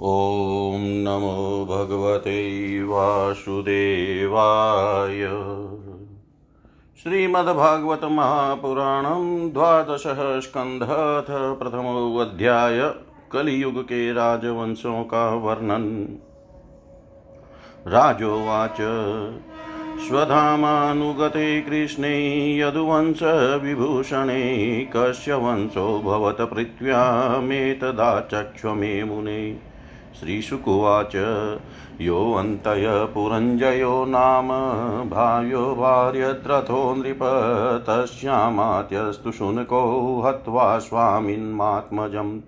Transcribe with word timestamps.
ॐ 0.00 0.78
नमो 0.78 1.64
भगवते 1.64 2.84
वासुदेवाय। 2.84 5.28
श्रीमद्भागवत 7.02 8.00
महापुराणं 8.04 9.52
द्वादशः 9.52 10.40
स्कन्धथ 10.40 11.30
प्रथमोऽध्याय 11.30 12.94
कलियुग 13.32 13.82
के 13.82 14.12
राजवंशों 14.12 15.04
का 15.04 15.34
वर्णन। 15.34 16.08
राजोवाच, 17.86 18.76
स्वधामानुगते 20.08 21.60
कृष्णे 21.60 22.58
यदुवंशविभूषणे 22.58 24.90
कस्य 24.96 25.34
वंशो 25.34 25.98
भवत 25.98 26.36
पृथ्व्यामेतदाचक्ष्व 26.40 28.74
मे 28.74 29.04
मुने। 29.04 29.67
श्रीशुकुवाच। 30.20 31.12
योऽन्तय 32.00 33.08
पुरञ्जयो 33.14 34.04
नाम, 34.08 34.48
भाव्यो 35.10 35.74
भार्यद्रथो 35.74 36.94
नृप, 36.94 37.18
तस्यामात्यस्तु 37.88 39.32
शुनको 39.32 40.22
हत्वा 40.26 40.78
स्वामिन्मात्मजम्। 40.78 42.40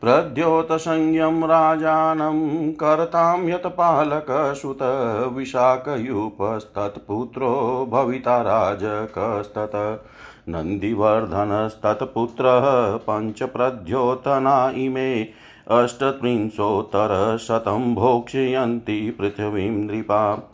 प्रद्योतसंज्ञं 0.00 1.42
राजानं 1.42 2.72
कर्तां 2.72 3.48
यत्पालकसुत 3.48 5.32
विशाखयूपस्तत्पुत्रो 5.36 7.86
भविता 7.90 8.40
राजकस्तत। 8.40 10.04
नन्दिवर्धनस्तत्पुत्रः, 10.48 12.96
पञ्चप्रद्योतना 12.96 14.72
इमे 14.74 15.49
अष्टत्रिंशोत्तरशतं 15.70 17.94
भोक्ष्यन्ति 17.94 19.16
पृथिवीं 19.18 19.70
नृपा। 19.70 20.48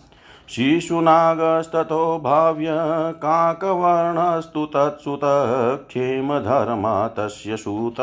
शिशुनागस्ततो 0.48 2.20
भाव्य 2.24 2.66
काकवर्णस्तु 3.16 4.66
तत्सुत 4.66 5.20
क्षेमधर्मा 5.88 7.08
तस्य 7.08 7.56
सूत 7.56 7.96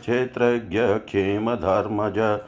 क्षेत्रज्ञ 0.00 0.80
क्षेमधर्मज। 0.82 2.38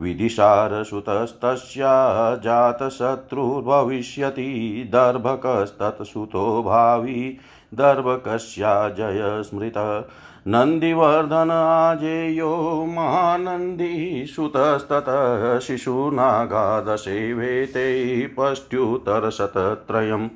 विधिसारसुतस्तस्या 0.00 2.36
जातशत्रुर्भविष्यति 2.36 4.88
दर्भकस्तत्सुतो 4.92 6.62
भावी 6.62 7.38
दर्भकस्या 7.74 8.88
जयस्मृतः। 8.88 10.04
नन्दिवर्धन 10.46 11.50
आजेयो 11.50 12.86
महानन्दीसुतस्ततः 12.88 15.58
शिशुनागादशेवेते 15.58 18.26
पष्ट्युत्तरशतत्रयम् 18.26 20.28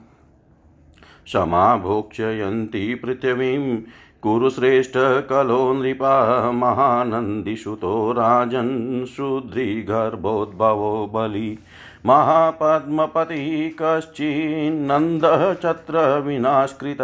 समाभोक्ष्यन्ति 1.27 2.95
पृथिवीं 2.95 3.83
कुरुश्रेष्ठकलो 4.23 5.73
नृपा 5.73 6.53
महानन्दिसुतो 6.53 8.13
राजन् 8.13 9.07
शूद्रीगर्भोद्भवो 9.07 11.11
बलि। 11.15 11.59
महापद्मपतिः 12.07 13.71
कश्चिन्नन्दः 13.83 15.55
चत्रविनाश्कृत 15.55 16.99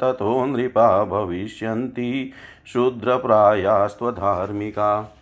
ततो 0.00 0.46
नृपा 0.46 1.04
भविष्यन्ति 1.04 2.32
शूद्रप्रायास्त्वधार्मिका। 2.66 5.12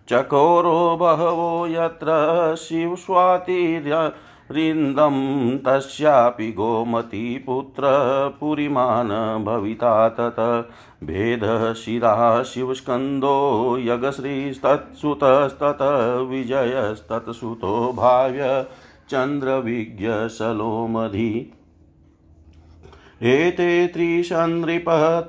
चकोरो 0.08 0.98
बहवो 1.00 1.66
यत्र 1.66 2.54
शिवस्वातिर्य 2.58 4.12
रिन्दं 4.50 5.58
तस्यापि 5.58 6.52
गोमतीपुत्र 6.52 7.82
पुरीमान् 8.40 9.44
भविता 9.44 10.08
तत। 10.08 10.68
भेदशिरा 11.04 12.42
शिवस्कन्दो 12.42 13.76
यगश्रीस्तत्सुतस्तत, 13.80 15.78
विजयस्तत्सुतो 16.30 17.92
भाव्य 17.92 18.66
चन्द्रविज्ञसलोमधि। 19.08 21.52
एते 23.22 23.86
त्रिशन्नृपत 23.86 25.28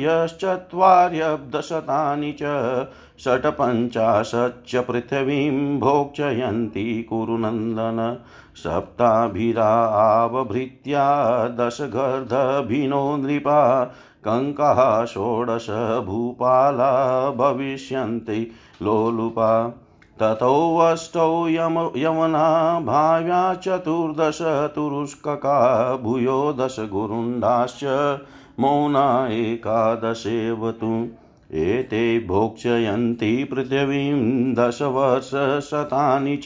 यश्चत्वार्यब्दशतानि 0.00 2.36
च 2.42 2.88
षट्पञ्चाशच्च 3.20 4.76
पृथिवीं 4.76 5.80
भोक्षयन्ति 5.80 7.06
कुरुनन्दन 7.10 8.18
सप्ताभिरावभृत्या 8.56 11.48
दशगर्धभिनो 11.48 13.16
नृपा 13.16 13.84
कङ्काः 14.24 15.04
षोडश, 15.04 15.66
भूपाला 16.06 17.30
भविष्यन्ति 17.30 18.50
लोलुपा। 18.82 19.74
ततोऽष्टौ 20.22 21.48
यम 21.48 21.90
यमना 21.96 22.80
भाव्या 22.80 23.54
चतुर्दश 23.54 24.38
तुरुष्कका 24.42 25.96
भूयो 25.96 26.52
दश 26.52 26.76
गुरुण्डाश्च 26.80 27.80
मौना 28.60 29.28
एकादशेव 29.30 30.70
तु। 30.70 31.08
एते 31.52 32.26
भोक्षयन्ति 32.26 33.44
पृथिवीं 33.44 34.54
दशवर्षशतानि 34.54 36.36
च, 36.36 36.44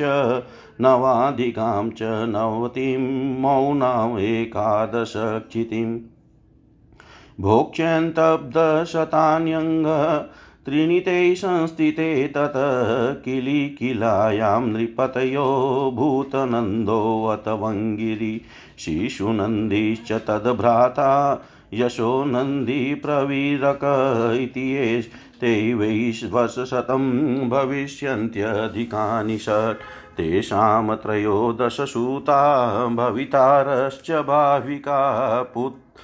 नवाधिकां 0.80 1.90
च 1.90 1.98
नवतिं 2.02 3.40
मौनाम् 3.40 4.18
एकादशक्षितिम्। 4.18 5.98
भोक्ष्यन्तब्दशतान्यङ्ग 7.40 9.86
त्रीणि 10.66 11.00
ते 11.00 11.34
संस्थिते 11.34 12.26
तत 12.36 12.52
किलिकिलायां 13.24 14.60
नृपतयो 14.66 15.44
भूतनन्दोऽत 15.96 17.48
वङ्गिरि 17.62 18.40
शिशुनन्दीश्च 18.78 20.12
तद्भ्राता 20.28 21.10
यशो 21.74 22.12
नन्दी 22.24 22.94
प्रवीरक 22.94 23.84
इति 24.40 24.66
ते 25.40 25.52
वैश्वशतं 25.74 27.04
भविष्यन्त्यधिकानि 27.50 29.38
षट् 29.38 29.82
तेषां 30.16 30.96
त्रयोदशसूता 30.96 32.42
भवितारश्च 32.96 34.10
भाविका 34.28 35.00
पुत् 35.54 36.00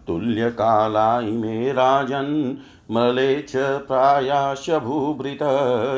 तुल्यकाला 0.06 1.20
इमे 1.20 1.72
राजन् 1.72 2.54
मलेच 2.90 3.52
प्रायाश्च 3.56 4.70
भूभृत, 4.70 5.38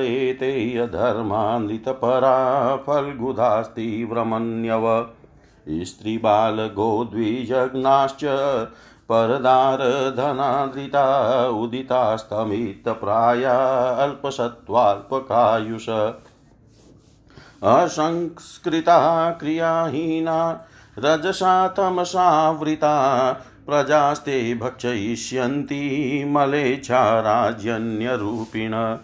एते 0.04 0.78
अधर्मान्वितपरा 0.78 2.76
फल्गुधास्तीव्रमन्यव 2.76 5.08
स्त्रीबालगोद्विजग्नाश्च 5.70 8.24
परदारधनादृता 9.08 11.48
उदितास्तमितप्राया 11.48 13.88
अल्पसत्त्वाल्पकायुष। 13.88 15.88
असंस्कृता 17.62 19.30
क्रियाहीना 19.30 20.64
रजसा 20.98 21.68
तमसावृता 21.68 23.32
प्रजास्ते 23.66 24.54
भक्षयिष्यन्ति 24.54 26.24
मलेच्छा 26.28 27.20
राज्यन्यरूपिण। 27.20 28.98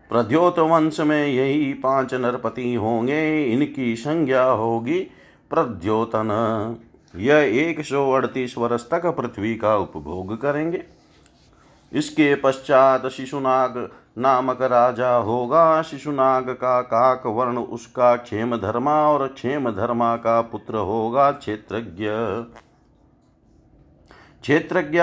प्रद्योत 0.09 0.59
वंश 0.59 0.99
में 0.99 1.27
यही 1.27 1.73
पाँच 1.73 2.13
नरपति 2.13 2.73
होंगे, 2.73 3.45
इनकी 3.45 3.95
संज्ञा 3.95 4.43
होगी 4.43 4.99
प्रद्योतन। 5.51 6.29
यह 7.15 7.35
एक 7.35 7.85
सौ 7.85 8.11
अड़तीस 8.11 8.57
वर्ष 8.57 8.89
तक 8.89 9.05
पृथ्वी 9.05 9.55
का 9.55 9.75
उपभोग 9.75 10.41
करेंगे। 10.41 10.83
इसके 11.93 12.35
पश्चात 12.35 13.07
शिशुनाग 13.07 13.89
नामक 14.17 14.61
राजा 14.61 15.15
होगा। 15.15 15.81
शिशुनाग 15.81 16.49
का 16.49 16.81
काक 16.81 17.25
वर्ण 17.25 17.57
उसका 17.57 18.15
क्षेम 18.15 18.55
धर्मा 18.57 18.95
और 19.09 19.27
क्षेम 19.27 19.69
धर्मा 19.71 20.15
का 20.15 20.41
पुत्र 20.41 20.77
होगा 20.77 21.31
क्षेत्रज्ञ। 21.31 22.05
क्षेत्रज्ञ 24.41 24.99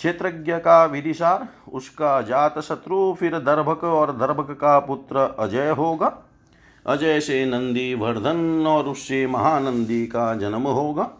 क्षेत्रज्ञ 0.00 0.52
का 0.52 0.84
विदिशार, 0.84 1.48
उसका 1.72 2.20
जात 2.22 2.58
शत्रु 2.58 3.14
फिर 3.14 3.38
दर्भक 3.38 3.84
और 3.84 4.12
दर्भक 4.12 4.50
का 4.50 4.78
पुत्र 4.78 5.16
अजय 5.38 5.70
होगा। 5.70 6.12
अजय 6.86 7.20
से 7.20 7.44
नंदी 7.46 7.94
वर्धन 7.94 8.66
और 8.66 8.84
उससे 8.84 9.26
महानंदी 9.26 10.06
का 10.06 10.34
जन्म 10.34 10.62
होगा। 10.62 11.10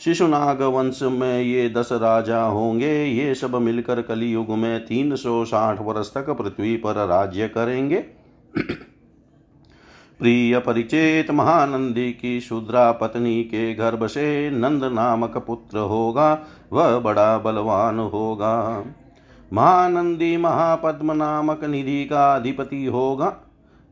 शिशुनाग 0.00 0.62
वंश 0.62 1.02
में 1.02 1.42
ये 1.42 1.68
दस 1.68 1.88
राजा 1.92 2.42
होंगे। 2.42 3.04
ये 3.04 3.34
सब 3.34 3.54
मिलकर 3.54 4.02
कलयुग 4.02 4.50
में 4.50 4.86
तीन 4.86 5.16
सौ 5.16 5.44
साठ 5.44 5.80
वर्ष 5.80 6.14
तक 6.14 6.30
पृथ्वी 6.30 6.76
पर 6.76 7.06
राज्य 7.06 7.48
करेंगे। 7.48 7.96
प्रिय 10.18 10.58
परिचेत 10.58 11.30
महानंदी 11.30 12.12
की 12.12 12.40
शुद्रा 12.40 12.92
पत्नी 12.92 13.42
के 13.42 13.74
गर्भ 13.74 14.06
से 14.06 14.50
नंद 14.50 14.84
नामक 14.84 15.36
पुत्र 15.36 15.78
होगा। 15.78 16.46
वह 16.72 16.98
बड़ा 16.98 17.38
बलवान 17.38 17.98
होगा। 17.98 18.84
महानंदी 19.52 20.36
महापद्म 20.36 21.12
नामक 21.12 21.64
निधि 21.64 22.04
का 22.04 22.36
अधिपति 22.36 22.84
होगा। 22.84 23.36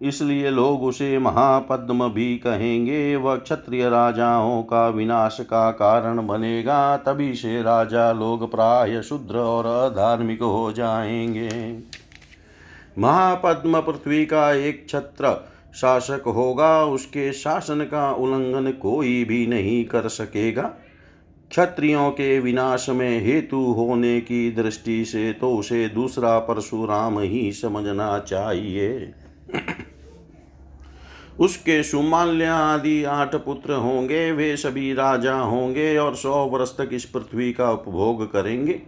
इसलिए 0.03 0.51
लोग 0.51 0.83
उसे 0.83 1.19
महापद्म 1.19 2.09
भी 2.09 2.39
कहेंगे, 2.39 3.17
वह 3.17 3.37
क्षत्रिय 3.37 3.89
राजाओं 3.89 4.63
का 4.63 4.89
विनाश 4.89 5.39
का 5.41 5.71
कारण 5.71 6.27
बनेगा, 6.27 6.97
तभी 6.97 7.35
से 7.35 7.63
राजा 7.63 8.13
लोग 8.13 8.51
प्राय 8.51 9.03
शुद्र 9.03 9.37
और 9.37 9.91
अधार्मिक 9.91 10.43
हो 10.43 10.73
जाएँगे। 10.73 11.79
महापद्म 12.99 13.81
पृथ्वी 13.81 14.27
का 14.27 14.53
एक 14.53 14.87
छत्र 14.89 15.49
शासक 15.75 16.23
होगा, 16.27 16.85
उसके 16.85 17.33
शासन 17.33 17.81
का 17.81 18.13
उल्लंघन 18.13 18.73
कोई 18.73 19.25
भी 19.25 19.47
नहीं 19.47 19.85
कर 19.85 20.09
सकेगा। 20.09 20.63
क्षत्रियों 21.51 22.11
के 22.11 22.41
विनाश 22.41 22.89
में 22.89 23.25
हेतु 23.25 23.57
होने 23.57 24.21
की 24.21 24.51
दृष्टि 24.51 25.05
से 25.05 25.33
तो 25.33 25.57
उसे 25.57 25.89
दूसरा 25.89 26.39
परशुराम 26.39 27.19
ही 27.19 27.53
समझना 27.53 28.19
चाहिए। 28.19 29.15
उसके 31.41 31.83
सुमाल्य 31.83 32.45
आदि 32.45 33.05
आठ 33.05 33.35
पुत्र 33.35 33.73
होंगे, 33.73 34.33
वे 34.33 34.57
सभी 34.57 34.93
राजा 34.95 35.35
होंगे 35.35 35.97
और 35.99 36.15
सौ 36.15 36.45
वर्ष 36.47 36.77
तक 36.79 36.91
इस 36.93 37.05
पृथ्वी 37.05 37.53
का 37.53 37.71
उपभोग 37.71 38.33
करेंगे। 38.33 38.83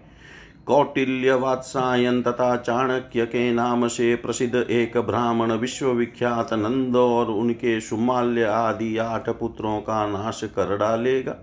कौटिल्य 0.66 1.34
वात्सायन 1.34 2.22
तथा 2.22 2.56
चाणक्य 2.56 3.26
के 3.26 3.52
नाम 3.52 3.88
से 3.88 4.14
प्रसिद्ध 4.14 4.54
एक 4.54 4.96
ब्राह्मण 4.96 5.52
विश्वविख्यात 5.52 6.52
नंद 6.52 6.96
और 6.96 7.26
उनके 7.26 7.80
सुमाल्य 7.80 8.42
आदि 8.42 8.96
आठ 8.96 9.28
पुत्रों 9.28 9.80
का 9.80 10.06
नाश 10.06 10.40
कर 10.44 10.76
डालेगा। 10.76 11.36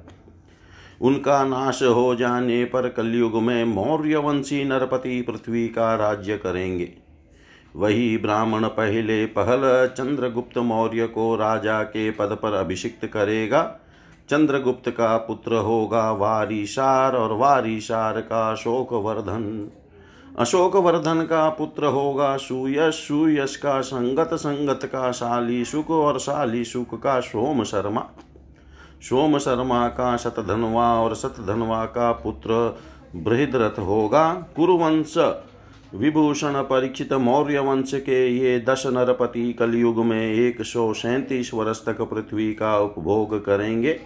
उनका 1.01 1.43
नाश 1.43 1.83
हो 1.83 2.15
जाने 2.15 2.65
पर 2.65 2.89
कलयुग 2.89 3.41
में 3.41 3.63
मौर्यवंशी 3.65 4.63
नरपति 4.63 5.21
पृथ्वी 5.21 5.67
का 5.67 5.95
राज्य 5.95 6.37
करेंगे। 6.37 7.02
वही 7.75 8.17
ब्राह्मण 8.17 8.67
पहले 8.67 9.25
पहल, 9.25 9.87
चंद्रगुप्त 9.97 10.57
मौर्य 10.57 11.07
को 11.07 11.35
राजा 11.35 11.83
के 11.83 12.11
पद 12.11 12.37
पर 12.43 12.53
अभिषिक्त 12.53 13.05
करेगा। 13.05 13.75
चंद्रगुप्त 14.29 14.89
का 14.89 15.17
पुत्र 15.17 15.55
होगा 15.55 16.11
वारिशार 16.11 17.15
और 17.15 17.33
वारिशार 17.33 18.21
का 18.21 18.51
अशोकवर्धन। 18.51 19.71
अशोकवर्धन 20.39 21.21
का 21.21 21.49
पुत्र 21.49 21.85
होगा 21.85 22.37
सुयश 22.37 22.93
सुयश 22.93 23.55
का 23.55 23.81
संगत 23.81 24.29
संगत 24.33 24.79
का 24.83 25.11
शाली 25.11 25.65
सुख, 25.65 25.89
और 25.89 26.19
शाली 26.19 26.63
सुख 26.63 27.01
का 27.01 27.19
सोम 27.19 27.63
शर्मा। 27.63 28.09
सोम 29.01 29.37
शर्मा 29.37 29.87
का 29.87 30.17
शतधनवा, 30.17 31.01
और 31.01 31.15
शतधनवा 31.15 31.85
का 31.85 32.11
पुत्र 32.11 32.79
बृहद्रथ 33.15 33.79
होगा। 33.79 34.33
कुरुवंश 34.33 35.13
विभूषण 35.93 36.53
परीक्षित 36.61 37.13
मौर्य 37.13 37.59
वंश 37.59 37.91
के 37.93 38.27
ये 38.27 38.59
दश 38.59 38.83
नरपति 38.87 39.53
कलयुग 39.53 40.05
में 40.05 40.33
एक 40.33 40.61
सौ 40.61 40.93
सैंतीस 40.93 41.53
वर्ष 41.53 41.85
तक 41.85 42.01
पृथ्वी 42.01 42.53
का 42.53 42.77
उपभोग 42.77 43.45
करेंगे। 43.45 43.99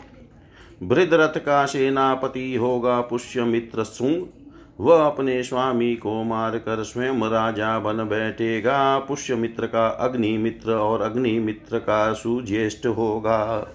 वृद्धरथ 0.84 1.38
का 1.38 1.66
सेनापति 1.66 2.56
होगा 2.56 3.02
पुष्यमित्र 3.02 3.84
सुंग। 3.84 4.26
वह 4.80 5.06
अपने 5.06 5.44
स्वामी 5.44 5.96
को 5.96 6.24
मारकर 6.24 6.84
स्वयं 6.84 7.30
राजा 7.30 7.80
बन 7.80 7.98
बैठेगा। 7.98 8.98
पुष्यमित्र 9.00 9.68
का 9.68 9.88
अग्निमित्र 9.88 10.72
और 10.72 11.02
अग्निमित्र 11.02 11.80
का 11.80 12.14
सुज्येष्ठ 12.14 12.86
होगा। 12.88 13.72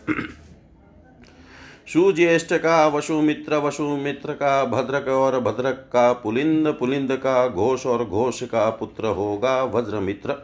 सुज्येष्ठ 1.93 2.53
का 2.53 2.87
वसुमित्र 2.87 3.57
वसुमित्र 3.57 4.33
का 4.33 4.65
भद्रक 4.65 5.09
और 5.09 5.39
भद्रक 5.41 5.75
का 5.93 6.13
पुलिंद 6.13 6.69
पुलिंद 6.69 7.13
का 7.13 7.49
घोष 7.49 7.87
और 7.87 8.05
घोष 8.05 8.43
का 8.43 8.71
पुत्र 8.71 9.07
होगा 9.07 9.63
वज्रमित्र। 9.65 10.37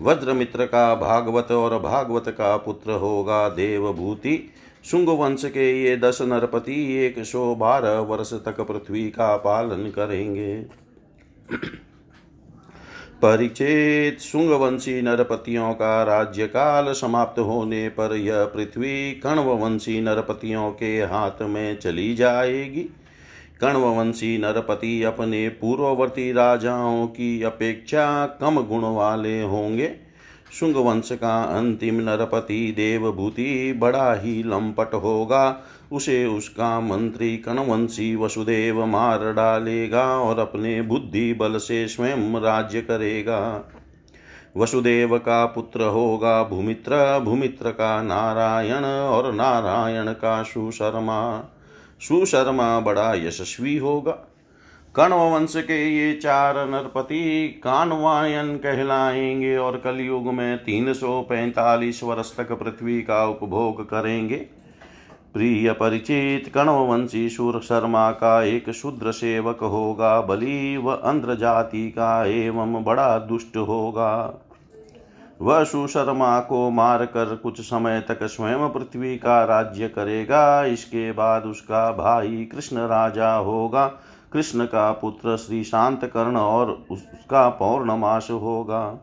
वज्रमित्र 0.00 0.66
का 0.66 0.94
भागवत 0.94 1.52
और 1.52 1.78
भागवत 1.78 2.28
का 2.28 2.56
पुत्र 2.56 2.92
होगा 2.92 3.48
देवभूति। 3.48 4.38
शुंग 4.84 5.08
वंश 5.08 5.44
के 5.44 5.82
ये 5.82 5.96
दस 5.96 6.18
नरपति 6.22 6.76
एक 6.96 7.24
सौ 7.24 7.54
बारह 7.54 7.98
वर्ष 8.00 8.32
तक 8.32 8.60
पृथ्वी 8.60 9.08
का 9.10 9.36
पालन 9.36 9.90
करेंगे। 9.90 10.54
परिचेत 13.24 14.20
शुंगवंशी 14.20 15.02
नरपतियों 15.02 15.72
का 15.74 16.02
राज्य 16.02 16.46
काल 16.46 16.92
समाप्त 16.92 17.38
होने 17.38 17.88
पर 17.88 18.16
यह 18.16 18.44
पृथ्वी 18.44 19.12
कण्ववंशी 19.12 20.00
नरपतियों 20.00 20.70
के 20.70 20.98
हाथ 21.02 21.42
में 21.42 21.78
चली 21.78 22.14
जाएगी। 22.14 22.80
कण्ववंशी 23.60 24.38
नरपति 24.38 25.02
अपने 25.02 25.48
पूर्ववर्ती 25.48 26.32
राजाओं 26.32 27.06
की 27.06 27.42
अपेक्षा 27.42 28.26
कम 28.26 28.60
गुण 28.60 28.82
वाले 28.82 29.42
होंगे। 29.42 29.94
शुंग 30.60 30.76
वंश 30.76 31.08
का 31.12 31.42
अंतिम 31.42 31.94
नरपति 31.94 32.74
देवभूति 32.76 33.72
बड़ा 33.72 34.14
ही 34.14 34.42
लंपट 34.42 34.94
होगा। 34.94 35.64
उसे 35.92 36.26
उसका 36.26 36.80
मंत्री 36.80 37.36
कणवंशी 37.36 38.16
वसुदेव 38.16 38.86
मार 38.86 39.32
डालेगा 39.32 40.04
और 40.04 40.38
अपने 40.38 40.82
बुद्धि 40.82 41.34
बल 41.34 41.56
से 41.56 41.88
स्वयं 41.88 42.40
राज्य 42.40 42.80
करेगा। 42.80 43.70
वसुदेव 44.56 45.18
का 45.18 45.46
पुत्र 45.46 45.82
होगा 45.82 46.44
भूमित्र 46.44 47.20
भूमित्र 47.20 47.70
का 47.70 48.02
नारायण 48.02 48.84
और 48.84 49.32
नारायण 49.32 50.12
का 50.12 50.42
सुशर्मा। 50.42 51.44
सुशर्मा 52.00 52.80
बड़ा 52.80 53.14
यशस्वी 53.14 53.76
होगा। 53.76 54.12
कण्व 54.96 55.16
वंश 55.16 55.52
के 55.56 55.96
ये 55.96 56.14
चार 56.14 56.68
नरपति 56.68 57.48
कानवायन 57.64 58.56
कहलाएँगे 58.56 59.56
और 59.56 59.76
कलयुग 59.76 60.32
में 60.32 60.58
तीन 60.58 60.92
सौ 60.92 61.22
पैंतालीस 61.22 62.02
वर्ष 62.04 62.36
तक 62.36 62.52
पृथ्वी 62.52 63.02
का 63.02 63.26
उपभोग 63.26 63.84
करेंगे। 63.84 64.63
प्रिय 65.34 65.72
परिचित 65.72 66.50
कण्ववंशी 66.54 67.28
सूर 67.28 67.60
शर्मा 67.60 68.10
का 68.10 68.42
एक 68.42 68.70
शूद्र 68.70 69.12
सेवक 69.12 69.62
होगा 69.62 70.20
बलि 70.20 70.76
व 70.76 70.90
अंध्र 70.90 71.34
जाति 71.34 71.88
का 71.90 72.24
एवं 72.24 72.82
बड़ा 72.84 73.18
दुष्ट 73.18 73.56
होगा। 73.56 74.34
वह 75.42 75.64
सुशर्मा 75.64 76.38
को 76.40 76.70
मारकर 76.70 77.34
कुछ 77.36 77.60
समय 77.60 78.00
तक 78.00 78.22
स्वयं 78.22 78.68
पृथ्वी 78.68 79.16
का 79.16 79.42
राज्य 79.44 79.88
करेगा, 79.88 80.64
इसके 80.64 81.12
बाद 81.12 81.44
उसका 81.44 81.90
भाई 81.92 82.44
कृष्ण 82.44 82.76
राजा 82.76 83.34
होगा। 83.34 83.86
कृष्ण 84.32 84.64
का 84.64 84.90
पुत्र 84.92 85.36
श्री 85.36 85.64
शांत 85.64 86.04
कर्ण 86.04 86.36
और 86.36 86.70
उसका 86.90 87.48
पौर्णमास 87.48 88.28
होगा। 88.30 89.00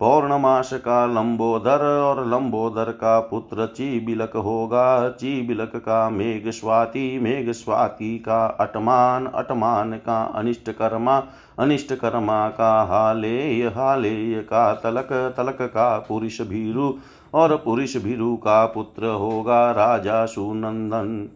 पौर्णमास 0.00 0.72
का 0.74 1.04
लंबोदर 1.06 1.82
और 2.00 2.26
लंबोदर 2.28 2.90
का 2.92 3.18
पुत्र 3.20 3.66
चीबिलक 3.66 4.36
होगा। 4.36 5.08
चीबिलक 5.10 5.72
का 5.76 6.08
मेघ 6.10 6.50
स्वाति 6.50 7.18
मेघ 7.18 7.50
स्वाति 7.50 8.18
का 8.18 8.44
अटमान 8.60 9.26
अटमान 9.26 9.92
का 9.92 10.22
अनिष्ट 10.34 10.70
कर्मा 10.70 11.22
अनिष्ट 11.58 11.92
कर्मा 11.94 12.48
का 12.48 12.82
हालेय 12.82 13.66
हालेय 13.66 14.40
का 14.40 14.72
तलक 14.74 15.12
तलक 15.36 15.58
का 15.62 15.98
पुरुष 15.98 16.40
भीरु 16.40 16.92
और 17.34 17.56
पुरुष 17.56 17.96
भीरु 17.96 18.36
का 18.36 18.64
पुत्र 18.66 19.06
होगा 19.06 19.70
राजा 19.70 20.24
सुनंदन। 20.26 21.28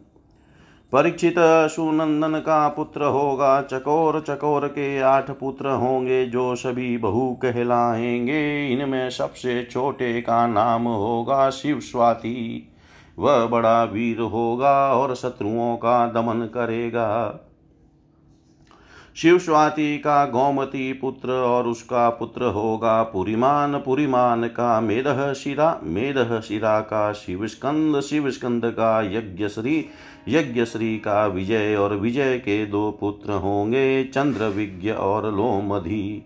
परीक्षित 0.93 1.35
सुनंदन 1.39 2.39
का 2.39 2.69
पुत्र 2.69 3.05
होगा, 3.05 3.63
चकोर 3.63 4.21
चकोर 4.21 4.67
के 4.69 5.01
आठ 5.01 5.31
पुत्र 5.31 5.69
होंगे, 5.69 6.27
जो 6.27 6.57
सभी 6.57 6.97
बहु 6.99 7.35
कहलाएँगे। 7.35 8.69
इनमें 8.69 9.11
सबसे 9.11 9.65
छोटे 9.65 10.21
का 10.21 10.47
नाम 10.47 10.89
होगा 10.89 11.51
शिव 11.51 11.81
स्वाति। 11.81 12.69
वह 13.19 13.47
बड़ा 13.47 13.85
वीर 13.85 14.21
होगा 14.21 14.95
और 14.95 15.15
शत्रुओं 15.15 15.77
का 15.77 16.07
दमन 16.07 16.47
करेगा। 16.47 17.41
शिव 19.17 19.39
स्वाति 19.39 19.99
का 19.99 20.25
गौमती 20.27 20.93
पुत्र 20.93 21.33
और 21.33 21.67
उसका 21.67 22.09
पुत्र 22.11 22.45
होगा 22.45 23.03
पुरीमान 23.03 23.79
पुरीमान 23.79 24.47
का 24.47 24.81
मेदह 24.81 25.33
शिरा 25.33 25.81
मेदह 25.85 26.41
शिरा 26.41 26.81
का 26.81 27.13
शिव 27.13 27.47
स्कंद 27.47 28.01
शिव 28.01 28.31
स्कंद 28.31 28.65
का 28.65 29.01
यज्ञ 29.03 29.49
श्री 29.49 29.85
यज्ञ 30.29 30.65
श्री 30.65 30.97
का 30.99 31.27
विजय 31.27 31.77
और 31.77 31.95
विजय 31.97 32.39
के 32.39 32.65
दो 32.67 32.91
पुत्र 33.01 33.33
होंगे 33.33 34.05
चंद्र 34.05 34.45
विज्ञ 34.45 34.91
और 34.91 35.33
लोमधि। 35.35 36.23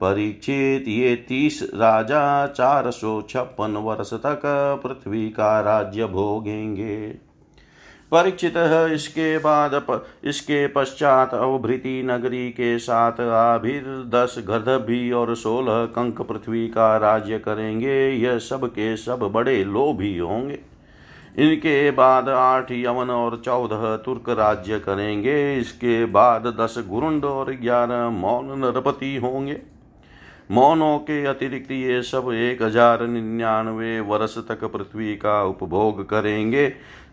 परीक्षित 0.00 0.88
ये 0.88 1.14
तीस 1.28 1.62
राजा 1.74 2.46
चार 2.46 2.90
सौ 2.90 3.20
छप्पन 3.22 3.76
वर्ष 3.76 4.12
तक 4.14 4.40
पृथ्वी 4.82 5.28
का 5.30 5.60
राज्य 5.60 6.06
भोगेंगे। 6.06 7.25
परीक्षित 8.12 8.54
इसके 8.92 9.36
बाद 9.38 9.72
इसके 10.24 10.66
पश्चात 10.66 11.34
अवभृति 11.34 12.02
नगरी 12.06 12.48
के 12.50 12.78
साथ 12.78 13.20
आभिर 13.20 13.82
दस 14.14 14.34
गर्दभी 14.48 15.10
और 15.12 15.34
सोलह 15.36 15.84
कंक 15.94 16.20
पृथ्वी 16.22 16.66
का 16.68 16.96
राज्य 16.98 17.38
करेंगे। 17.38 17.98
यह 18.10 18.38
सब 18.40 18.66
के 18.68 18.96
सब 18.96 19.30
बड़े 19.34 19.62
लोभी 19.64 20.16
होंगे। 20.18 20.58
इनके 21.38 21.90
बाद 21.92 22.28
आठ 22.28 22.70
यमन 22.72 23.10
और 23.10 23.40
चौदह 23.44 23.96
तुर्क 23.96 24.28
राज्य 24.38 24.78
करेंगे। 24.78 25.58
इसके 25.58 26.04
बाद 26.12 26.46
दस 26.60 26.84
गुरुंड 26.88 27.24
और 27.24 27.52
ग्यारह 27.54 28.08
मौन 28.10 28.58
नरपति 28.58 29.16
होंगे। 29.16 29.60
मौनों 30.50 30.98
के 31.00 31.24
अतिरिक्त 31.26 31.70
ये 31.70 32.02
सब 32.04 32.30
एक 32.32 32.62
हज़ार 32.62 33.06
निन्यानवे 33.06 33.98
वर्ष 34.02 34.36
तक 34.48 34.64
पृथ्वी 34.66 35.14
का 35.16 35.42
उपभोग 35.44 36.08
करेंगे। 36.08 36.68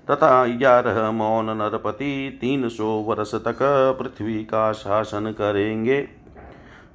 तथा 0.07 0.45
ग्यारह 0.47 1.09
मौन 1.11 1.49
नरपति 1.57 2.37
तीन 2.41 2.67
सौ 2.69 2.85
वर्ष 3.07 3.33
तक 3.35 3.59
पृथ्वी 3.99 4.43
का 4.43 4.71
शासन 4.73 5.31
करेंगे। 5.31 6.07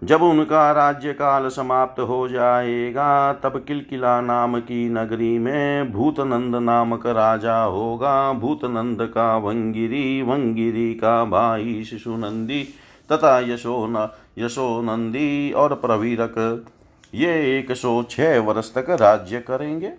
जब 0.04 0.22
उनका 0.22 0.70
राज्य 0.72 1.12
काल 1.12 1.48
समाप्त 1.48 2.00
हो 2.00 2.28
जाएगा, 2.28 3.32
तब 3.32 3.64
किलकिला 3.68 4.20
नाम 4.20 4.58
की 4.60 4.88
नगरी 4.88 5.38
में 5.38 5.92
भूतनंद 5.92 6.56
नामक 6.56 7.06
राजा 7.06 7.62
होगा। 7.62 8.32
भूतनंद 8.32 9.02
का 9.14 9.36
वंगिरी 9.36 10.22
वंगिरी 10.22 10.92
का 10.94 11.24
भाई 11.24 11.82
शिशुनंदी 11.84 12.62
तथा 13.10 13.38
यशो 13.40 13.86
न 13.90 14.08
यशोनंदी 14.38 15.52
और 15.52 15.74
प्रवीरक, 15.74 16.66
ये 17.14 17.58
एक 17.58 17.72
सौ 17.72 18.02
छह 18.02 18.38
वर्ष 18.40 18.72
तक 18.74 18.90
राज्य 18.90 19.40
करेंगे। 19.40 19.92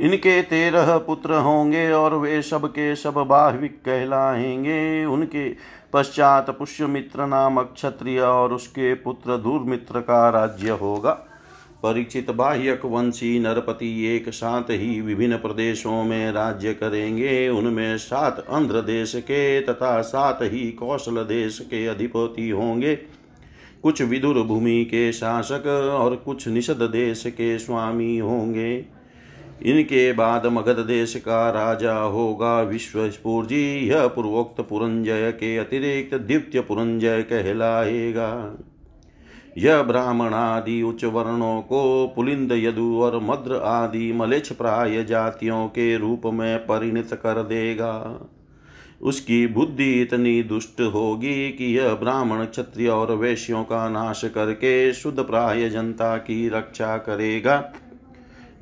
इनके 0.00 0.42
तेरह 0.42 0.98
पुत्र 0.98 1.34
होंगे 1.34 1.92
और 1.92 2.14
वे 2.14 2.42
सब 2.42 2.68
के 2.68 2.96
सब 2.96 3.14
बाहविक 3.14 3.76
कहलाएँगे। 3.76 5.04
उनके 5.04 5.48
पश्चात 5.92 6.50
पुष्यमित्र 6.50 7.26
नामक 7.26 7.72
क्षत्रिय 7.74 8.20
और 8.20 8.52
उसके 8.52 8.94
पुत्र 8.94 9.36
दूरमित्र 9.36 10.00
का 10.00 10.28
राज्य 10.30 10.70
होगा। 10.70 11.10
परीक्षित 11.82 12.30
बाह्यक 12.30 12.84
वंशी 12.84 13.38
नरपति 13.38 14.06
एक 14.06 14.28
साथ 14.28 14.62
ही 14.62 15.00
विभिन्न 15.00 15.36
प्रदेशों 15.36 16.04
में 16.04 16.32
राज्य 16.32 16.74
करेंगे। 16.74 17.48
उनमें 17.48 17.98
सात 17.98 18.46
आंध्र 18.50 18.80
देश 18.80 19.14
के 19.16 19.60
तथा 19.60 20.00
सात 20.02 20.38
ही 20.42 20.72
कौशल 20.72 21.16
देश 21.24 21.58
के 21.58 21.86
अधिपति 21.86 22.50
होंगे। 22.50 22.96
कुछ 23.82 24.02
विदुर 24.02 24.42
भूमि 24.42 24.84
के 24.84 25.12
शासक 25.12 25.66
और 26.00 26.16
कुछ 26.16 26.48
निषद 26.48 26.82
देश 26.82 27.24
के 27.26 27.58
स्वामी 27.58 28.18
होंगे। 28.18 28.95
इनके 29.62 30.12
बाद 30.12 30.46
मगध 30.46 30.78
देश 30.78 31.14
का 31.14 31.50
राजा 31.50 31.98
होगा 31.98 32.62
विश्वस्फूर्जी 32.62 33.88
यह 33.88 34.06
पूर्वोक्त 34.06 34.60
पुरंजय 34.60 35.32
के 35.32 35.56
अतिरिक्त 35.56 36.14
द्वितीय 36.14 36.60
पुरंजय 36.60 37.22
कहलाएगा। 37.22 38.56
यह 39.58 39.82
ब्राह्मण 39.82 40.34
आदि 40.34 40.82
उच्च 40.82 41.04
वर्णों 41.04 41.62
को 41.62 42.12
पुलिंद, 42.16 42.52
यदु 42.52 43.00
और 43.02 43.20
मद्र 43.22 43.56
आदि 43.56 44.12
मलेच्छ 44.12 44.52
प्राय 44.52 45.04
जातियों 45.04 45.66
के 45.68 45.96
रूप 45.96 46.22
में 46.26 46.58
परिणत 46.58 47.12
कर 47.12 47.42
देगा। 47.42 48.20
उसकी 49.02 49.46
बुद्धि 49.46 50.02
इतनी 50.02 50.42
दुष्ट 50.42 50.80
होगी 50.80 51.50
कि 51.50 51.78
यह 51.78 51.94
ब्राह्मण 51.94 52.44
क्षत्रिय 52.44 52.88
और 52.88 53.12
वैश्यों 53.12 53.64
का 53.64 53.88
नाश 53.88 54.24
करके 54.24 54.92
शुद्ध 54.92 55.20
प्राय 55.20 55.68
जनता 55.68 56.16
की 56.16 56.48
रक्षा 56.48 56.96
करेगा। 56.96 57.72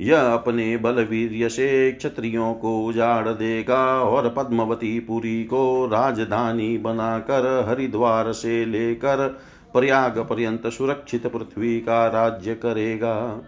यह 0.01 0.21
अपने 0.21 0.77
बलवीर्य 0.77 1.49
से 1.49 1.93
क्षत्रियों 1.93 2.55
को 2.55 2.85
उजाड़ 2.85 3.29
देगा 3.29 4.01
और 4.01 4.35
पद्मवती 4.37 5.01
पुरी 5.01 5.45
को 5.45 5.87
राजधानी 5.87 6.79
बनाकर 6.79 7.65
हरिद्वार 7.69 8.33
से 8.33 8.65
लेकर 8.65 9.29
प्रयाग 9.73 10.19
पर्यंत 10.19 10.67
सुरक्षित 10.67 11.27
पृथ्वी 11.27 11.81
का 11.81 12.07
राज्य 12.07 12.55
करेगा। 12.55 13.43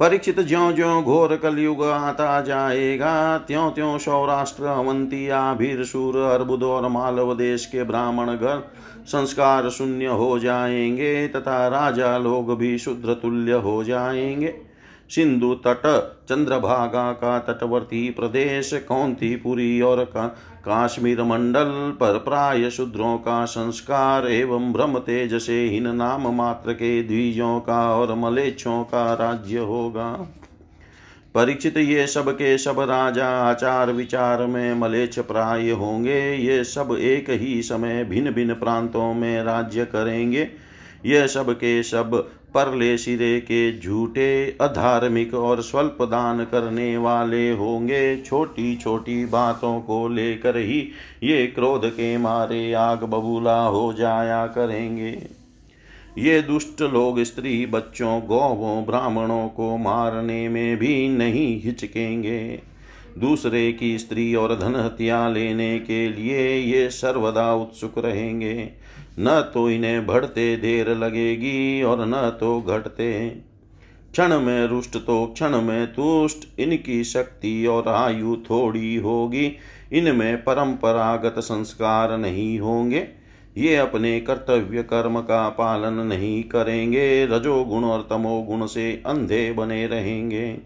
परीक्षित 0.00 0.40
ज्यो 0.40 0.72
ज्यो 0.72 1.02
घोर 1.02 1.36
कलयुग 1.36 1.82
आता 1.84 2.40
जाएगा, 2.40 3.38
त्यों 3.38 3.70
त्यों 3.70 3.98
सौराष्ट्र, 3.98 4.64
अवंती, 4.64 5.28
आभिर, 5.28 5.84
सूर, 5.84 6.16
अर्बुद 6.16 6.62
और 6.62 6.88
मालव 6.88 7.34
देश 7.34 7.66
के 7.66 7.84
ब्राह्मण 7.84 8.26
घर 8.26 8.72
संस्कार 9.06 9.70
शून्य 9.70 10.06
हो 10.06 10.38
जाएँगे, 10.38 11.28
तथा 11.28 11.66
राजा 11.68 12.18
लोग 12.18 12.58
भी 12.58 12.78
शुद्र 12.78 13.14
तुल्य 13.14 13.52
हो 13.52 13.84
जाएँगे। 13.84 14.71
सिंधु 15.14 15.54
तट 15.54 15.82
चंद्रभागा 16.28 17.12
का 17.12 17.38
तटवर्ती 17.38 18.10
प्रदेश 18.10 18.72
कौंतीपुरी 18.88 19.80
और 19.80 20.04
का, 20.04 20.26
काश्मीर 20.64 21.22
मंडल 21.22 21.96
पर 22.00 22.18
प्राय 22.18 22.70
शूद्रों 22.70 23.18
का 23.18 23.44
संस्कार 23.44 24.26
एवं 24.26 24.72
ब्रह्म 24.72 24.98
तेज 24.98 25.34
से 25.34 25.68
हीन 25.68 25.88
नाम 25.88 26.28
मात्र 26.34 26.72
के 26.72 27.02
द्विजों 27.02 27.60
का 27.60 27.96
और 27.96 28.14
मलेच्छों 28.14 28.84
का 28.84 29.12
राज्य 29.14 29.58
होगा। 29.58 30.28
परीक्षित 31.34 31.76
ये 31.76 32.06
सब 32.06 32.30
के 32.30 32.58
सब 32.58 32.80
राजा 32.80 33.28
आचार 33.28 33.92
विचार 33.92 34.46
में 34.46 34.74
मलेच्छ 34.74 35.18
प्राय 35.18 35.70
होंगे। 35.70 36.34
ये 36.34 36.64
सब 36.64 36.96
एक 37.00 37.30
ही 37.30 37.62
समय 37.62 38.04
भिन्न 38.04 38.30
भिन्न 38.30 38.54
प्रांतों 38.54 39.14
में 39.14 39.42
राज्य 39.42 39.84
करेंगे। 39.84 40.48
ये 41.06 41.28
सब 41.28 41.52
के 41.52 41.82
सब 41.82 42.30
परले 42.54 42.98
सिरे 42.98 43.40
के 43.40 43.80
झूठे, 43.80 44.58
अधार्मिक 44.60 45.34
और 45.34 45.62
स्वल्प 45.62 45.98
दान 46.02 46.44
करने 46.44 46.96
वाले 46.96 47.50
होंगे। 47.50 48.16
छोटी 48.16 48.76
छोटी 48.76 49.24
बातों 49.24 49.80
को 49.80 50.08
लेकर 50.08 50.56
ही 50.56 50.88
ये 51.22 51.46
क्रोध 51.46 51.90
के 51.90 52.18
मारे 52.18 52.72
आग 52.72 53.02
बबूला 53.02 53.62
हो 53.62 53.92
जाया 53.92 54.46
करेंगे। 54.46 55.42
ये 56.18 56.42
दुष्ट 56.42 56.82
लोग 56.82 57.22
स्त्री 57.22 57.66
बच्चों, 57.66 58.20
गौवों, 58.26 58.86
ब्राह्मणों 58.86 59.48
को 59.48 59.76
मारने 59.76 60.48
में 60.48 60.76
भी 60.76 61.08
नहीं 61.08 61.62
हिचकेंगे। 61.62 62.60
दूसरे 63.18 63.72
की 63.72 63.98
स्त्री 63.98 64.34
और 64.34 64.58
धन 64.58 64.74
हत्या 64.74 65.28
लेने 65.28 65.78
के 65.78 66.08
लिए 66.08 66.56
ये 66.58 66.90
सर्वदा 66.90 67.54
उत्सुक 67.54 67.98
रहेंगे। 67.98 68.70
न 69.18 69.50
तो 69.54 69.70
इन्हें 69.70 70.06
बढ़ते 70.06 70.56
देर 70.56 70.90
लगेगी 70.90 71.82
और 71.82 72.06
न 72.06 72.36
तो 72.40 72.60
घटते। 72.60 73.28
क्षण 74.12 74.40
में 74.40 74.66
रुष्ट 74.66 74.96
तो 74.96 75.26
क्षण 75.26 75.60
में 75.60 75.86
तुष्ट, 75.86 76.60
इनकी 76.60 77.04
शक्ति 77.04 77.66
और 77.66 77.88
आयु 77.88 78.36
थोड़ी 78.36 78.96
होगी। 78.96 79.56
इनमें 79.92 80.44
परंपरागत 80.44 81.34
संस्कार 81.38 82.18
नहीं 82.18 82.58
होंगे। 82.60 83.08
ये 83.56 83.76
अपने 83.76 84.20
कर्तव्य 84.20 84.82
कर्म 84.82 85.20
का 85.20 85.48
पालन 85.48 85.94
नहीं 85.94 86.42
करेंगे। 86.42 87.26
रजोगुण 87.26 87.84
और 87.84 88.06
तमोगुण 88.10 88.66
से 88.66 89.02
अंधे 89.06 89.52
बने 89.52 89.86
रहेंगे। 89.86 90.58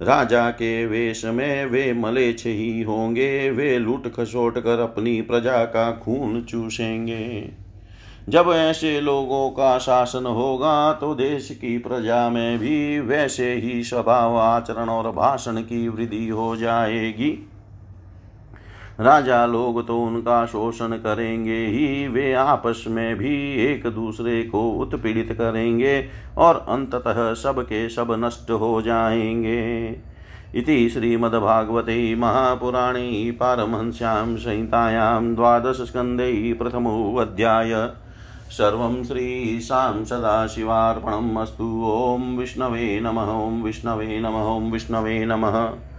राजा 0.00 0.48
के 0.50 0.86
वेश 0.86 1.24
में 1.24 1.66
वे 1.66 1.92
मलेच्छ 1.92 2.46
ही 2.46 2.82
होंगे। 2.82 3.50
वे 3.50 3.78
लूट 3.78 4.12
खसोट 4.14 4.58
कर 4.58 4.78
अपनी 4.78 5.20
प्रजा 5.22 5.64
का 5.64 5.90
खून 5.92 6.42
चूसेंगे। 6.42 7.50
जब 8.28 8.52
ऐसे 8.54 9.00
लोगों 9.00 9.50
का 9.50 9.78
शासन 9.78 10.26
होगा 10.26 10.92
तो 10.92 11.14
देश 11.14 11.48
की 11.50 11.76
प्रजा 11.78 12.28
में 12.28 12.58
भी 12.58 13.00
वैसे 13.00 13.52
ही 13.54 13.82
स्वभाव 13.84 14.36
आचरण 14.36 14.88
और 14.88 15.10
भाषण 15.12 15.56
की 15.56 15.88
वृद्धि 15.88 16.28
हो 16.28 16.56
जाएगी। 16.56 17.30
राजा 19.00 19.46
लोग 19.46 19.86
तो 19.86 20.02
उनका 20.02 20.46
शोषण 20.46 20.88
करेंगे 20.88 21.66
ही। 21.66 22.08
वे 22.08 22.32
आपस 22.32 22.84
में 22.88 23.16
भी 23.16 23.62
एक 23.64 23.86
दूसरे 23.86 24.42
को 24.42 24.70
उत्पीड़ित 24.70 25.32
करेंगे 25.32 26.08
और 26.38 26.66
अंततः 26.68 27.34
सब 27.34 27.62
के 27.62 27.88
सब 27.88 28.24
नष्ट 28.24 28.50
हो 28.50 28.82
जाएँगे। 28.82 29.88
इति 30.54 30.88
श्रीमद्भागवते 30.88 32.14
महापुराणे 32.14 33.30
पारमहंस्यां 33.30 34.36
संहितायां 34.36 35.34
द्वादशस्कन्धे 35.34 36.52
प्रथमोऽध्याय। 36.52 37.92
सर्वं 38.50 39.04
श्रीशां 39.04 40.04
सदाशिवार्पणम् 40.04 41.38
अस्तु। 41.38 41.84
ॐ 41.86 42.36
विष्णवे 42.36 43.00
नमः, 43.00 43.32
ॐ 43.32 43.62
विष्णवे 43.62 44.20
नमः, 44.20 44.44
ॐ 44.44 44.70
विष्णवे 44.70 45.24
नमः। 45.24 45.89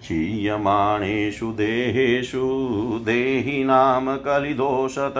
क्षीयमाणेषु 0.00 1.52
देहेषु 1.52 3.00
देहिनां 3.02 4.16
कलिदोषत 4.16 5.14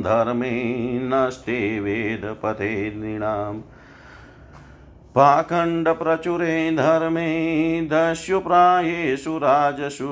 धर्मे 0.00 1.00
नष्टे 1.02 1.80
वेदपथे 1.80 2.96
नृणाम्। 2.96 3.60
पाखण्डप्रचुरे 5.14 6.70
धर्मे 6.76 7.30
दस्युप्रायेषु 7.92 9.36
राजसु 9.38 10.08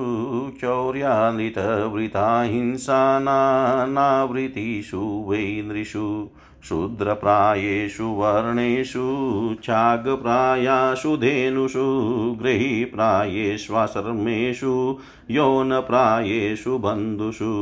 चौर्यालितवृता 0.61 2.43
हिंसानावृत्तिषु 2.43 5.01
वै 5.29 5.43
नृषु 5.67 6.07
शूद्रप्रायेषु 6.69 8.07
वर्णेषु 8.21 9.05
छागप्रायासु 9.65 11.17
धेनुषु 11.17 11.87
गृहीप्रायेष्वाश्रमेषु 12.43 14.75
यौनप्रायेषु 15.31 16.79
बन्धुषु 16.79 17.53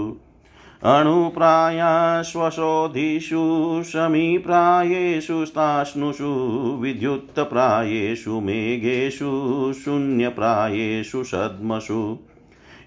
अणुप्रायाश्वशोधिषु, 0.84 3.82
शमीप्रायेषु 3.86 5.44
स्ताश्नुषु 5.44 6.78
विद्युत्प्रायेषु 6.80 8.40
मेघेषु, 8.40 9.72
शून्यप्रायेषु 9.84 11.24
सद्मसु 11.24 12.18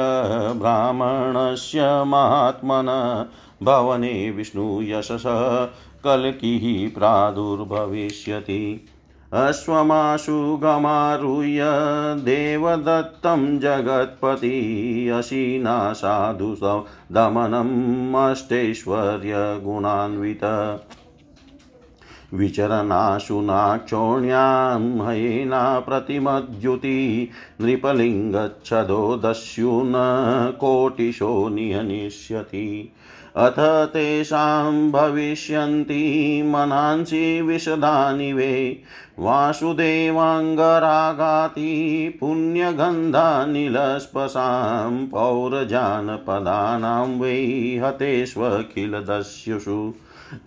ब्राह्मणस्य 0.55 2.03
महात्मन 2.03 3.25
भवने 3.63 4.31
विष्णुयशस 4.31 5.23
कल्किः 6.03 6.99
प्रादुर्भविष्यति। 6.99 8.87
अश्वमाशु 9.33 10.59
गमारुह्य 10.63 11.63
देवदत्तं 12.23 13.59
जगत्पति 13.59 14.49
अशीना 15.17 15.93
साधु 15.93 16.55
दमनम् 17.11 18.15
अष्टैश्वर्यगुणान्वित 18.23 20.43
विचरणाशु 22.33 23.41
नाक्षोण्यां 23.41 25.07
हयेना 25.07 25.79
प्रतिमद्युति 25.79 27.29
नृपलिङ्गच्छदो 27.61 29.21
दस्युन 29.25 29.93
कोटिशो 30.59 31.49
निहनिष्यति 31.49 32.91
अथ 33.35 33.85
तेषां 33.85 34.91
भविष्यन्ति 34.91 36.43
मनांसि 36.45 37.41
विशदानि 37.41 38.33
वे। 38.33 38.83
वासुदेवाङ्गरागाति 39.19 42.13
पुण्यगन्धानिलस्पशां 42.19 45.07
पौरजानपदानां 45.07 47.19
वै 47.19 47.81
हतेष्वखिलदस्युषु। 47.83 49.93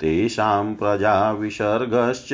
तेषां 0.01 0.75
प्रजाविसर्गश्च 0.75 2.29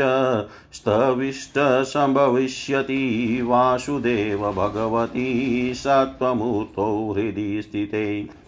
स्तविष्टसम्भविष्यति 0.73 3.41
वासुदेव 3.45 4.39
भगवती 4.39 5.73
सत्त्वमूर्तौ 5.75 7.13
हृदि 7.13 7.63
स्थिते। 7.63 8.40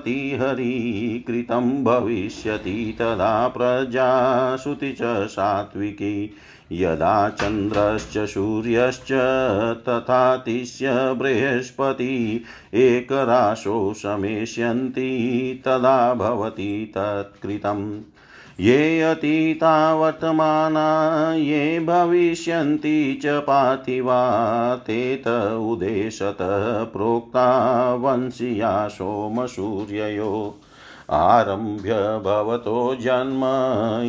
कृतं 1.27 1.83
भविष्यति 1.83 2.95
तदा 2.99 3.47
प्रजा 3.47 4.57
श्रुति 4.57 4.91
च 5.01 5.27
सात्विकी। 5.27 6.31
यदा 6.71 7.29
चन्द्रश्च 7.29 8.29
सूर्यश्च 8.29 9.11
तथा 9.89 10.37
तिष्य 10.37 11.13
बृहस्पति 11.13 12.43
एकराशो 12.73 13.93
शमेष्यन्ति 13.93 15.61
तदा 15.65 16.13
भवति 16.13 16.91
तत्कृतम्। 16.95 18.01
ये 18.59 19.01
अतीता 19.01 19.93
वर्तमाना 19.93 21.33
ये 21.33 21.79
भविष्यन्ति 21.79 23.19
च 23.23 23.25
पार्थिवा, 23.25 24.75
ते 24.75 25.15
त 25.15 25.57
उदेशतः 25.61 26.83
प्रोक्ता 26.83 27.93
वंशीया 27.93 28.87
सोमसूर्ययो। 28.87 30.55
आरभ्य 31.11 32.21
भवतो 32.25 32.97
जन्म 33.01 33.41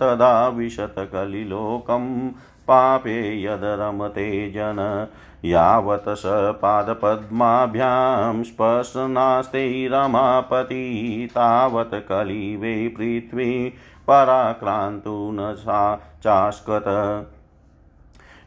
तदा 0.00 0.48
विशतकलिलोकं 0.48 2.28
पापे 2.68 3.42
यदरमते 3.42 4.50
जन। 4.50 5.06
यावत् 5.44 6.08
स 6.08 6.22
पादपद्माभ्यां 6.62 8.42
स्पर्शनास्ते 8.42 9.88
रमापति, 9.88 11.28
तावत् 11.30 11.94
कलिवे 11.94 12.88
पृथ्वी 12.88 13.68
पराक्रान्तु 14.08 15.30
न 15.32 15.54
सा 15.54 15.96
चास्कत। 15.96 16.84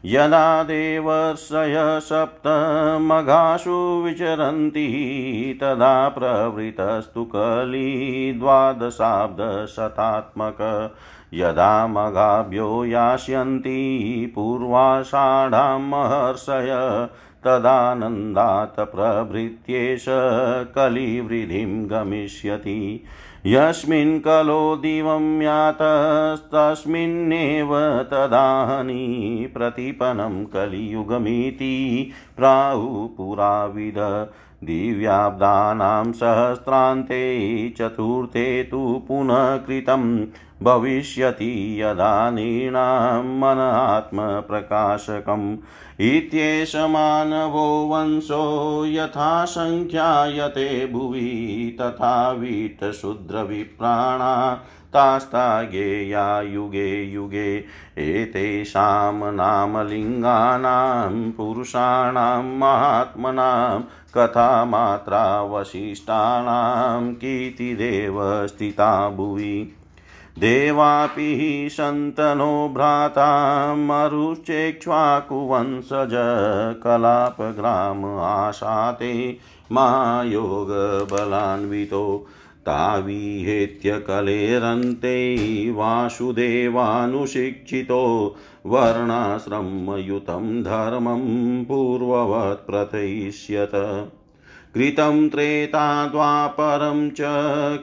यदा 0.08 0.62
देवर्षय 0.62 2.00
सप्तमघासु 2.02 4.02
विचरन्ति, 4.04 5.58
तदा 5.60 6.08
प्रवृतस्तु 6.08 7.24
कली 7.24 8.32
द्वादशाब्दशतात्मक 8.32 10.92
यदा 11.34 11.86
मघाभ्यो 11.86 12.84
यास्यन्ति, 12.84 14.32
पूर्वाषाढां 14.34 15.80
महर्षय 15.80 17.08
तदानन्दात् 17.44 18.76
प्रभृत्येष 18.76 20.04
कलिवृद्धिं 20.74 21.90
गमिष्यति। 21.90 23.04
यस्मिन् 23.46 24.18
कलो 24.20 24.60
दिवं 24.76 25.26
यातस्तस्मिन्नेव 25.42 26.48
तदाहनि 28.12 29.04
प्रतिपनं 29.54 30.38
कलियुगमिति 30.54 31.76
प्राहुपुराविद 32.36 33.98
दिव्याब्दानां 34.64 36.12
सहस्रान्ते 36.12 37.20
चतुर्थे 37.78 38.46
तु 38.70 38.80
पुनः 39.08 39.44
कृतं 39.66 40.04
भविष्यति 40.62 41.80
यदा 41.80 42.30
नृणां 42.30 43.40
मन 43.40 44.44
इत्येष 46.00 46.76
मानवो 46.76 47.86
वंशो 47.86 48.86
यथा 48.86 49.44
सङ्ख्यायते 49.44 50.86
भुवि 50.86 51.76
तथा 51.80 52.32
वीतशूद्रविप्राणा 52.32 54.60
तास्ता 54.94 55.62
गेया 55.62 56.40
युगे 56.40 57.04
युगे 57.04 57.64
एतेषां 57.98 59.32
नामलिङ्गानां 59.32 61.30
पुरुषाणां 61.30 62.58
महात्मनां 62.58 63.80
कथामात्रावशिष्टानां 64.16 67.14
कीर्तिदेव 67.14 68.46
स्थिता 68.46 69.10
भुवि 69.10 69.74
देवापि 70.38 71.68
सन्तनो 71.72 72.68
भ्राता 72.68 73.74
मरुश्चेक्ष्वाकुवंशज 73.74 76.10
कलापग्राम 76.84 78.20
आशाते 78.20 79.38
महायोगबलान्वितो 79.72 82.26
ताविहेत्य 82.60 83.98
कलेरन्ते 83.98 85.70
वासुदेवानुशिक्षितो 85.70 88.36
वर्णाश्रमयुतं 88.66 90.62
धर्मं 90.62 91.64
पूर्ववत् 91.64 92.66
प्रथयिष्यत। 92.66 93.70
कृतं 94.76 95.28
त्रेता 95.28 96.06
द्वापरं 96.06 97.10
च 97.10 97.16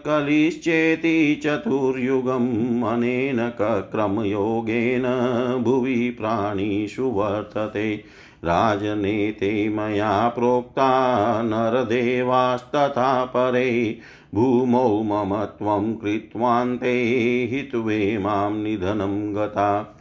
कलिश्चेति 0.06 1.42
चतुर्युगम् 1.44 2.84
अनेन 2.84 3.52
क्रमयोगेन 3.62 5.04
भुवि 5.64 6.18
प्राणिषु 6.20 7.04
वर्तते। 7.04 7.96
राजनेते 8.46 9.70
मया 9.70 10.28
प्रोक्ता 10.28 10.90
नरदेवास्तथा 11.44 13.26
परे, 13.26 13.98
भूमौ 14.36 15.04
मम 15.04 15.44
त्वं 15.44 15.96
कृत्वान्ते 15.96 16.94
हित्वे 17.52 18.18
माँ 18.18 18.52
निधनं 18.52 19.36
गता। 19.36 20.00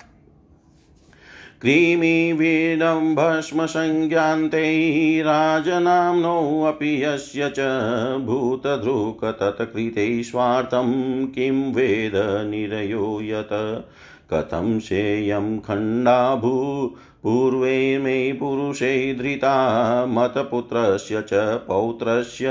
क्रीमिवीडं 1.62 3.14
भस्मसंज्ञान्ते 3.14 5.22
राजनाम्नोऽपि 5.22 7.04
यस्य 7.04 7.52
च 7.58 8.22
भूतधृकतत्कृते 8.26 10.22
स्वार्थं 10.22 11.26
किं 11.26 11.72
वेद 11.72 12.46
निरयो 12.50 13.20
यत्? 13.22 13.84
कथं 14.32 14.80
सेयं 14.80 15.58
खण्डाभू? 15.58 16.90
पूर्वे 17.22 17.98
मे 17.98 18.32
पुरुषे 18.32 19.14
धृता 19.14 20.06
मतपुत्रस्य 20.06 21.20
च 21.20 21.64
पौत्रस्य 21.68 22.50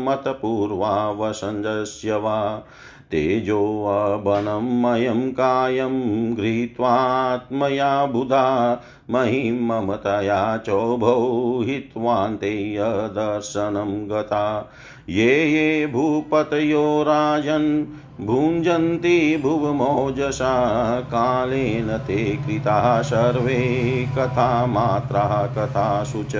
मतपूर्वा 0.00 1.10
वसञ्जस्य 1.10 2.16
वा? 2.16 2.64
तेजोवनमयं 3.10 5.32
कायं 5.32 6.36
गृहीत्वात्मया 6.36 8.06
बुधा। 8.06 8.80
महीं 9.10 9.60
ममतया 9.60 10.56
चोभौ 10.56 11.62
हित्वान्ते 11.62 12.74
यदर्शनं 12.74 14.10
गता। 14.10 14.72
ये 15.08 15.44
ये 15.44 15.86
भूपतयो 15.86 17.02
राजन् 17.02 17.84
भुञ्जन्ति 18.26 19.40
भुवमोजसा। 19.42 21.00
कालेन 21.00 21.96
ते 21.96 22.36
कृताः 22.36 23.02
सर्वे 23.02 24.06
कथामात्राः 24.18 25.46
कथासु 25.46 26.22
च। 26.22 26.32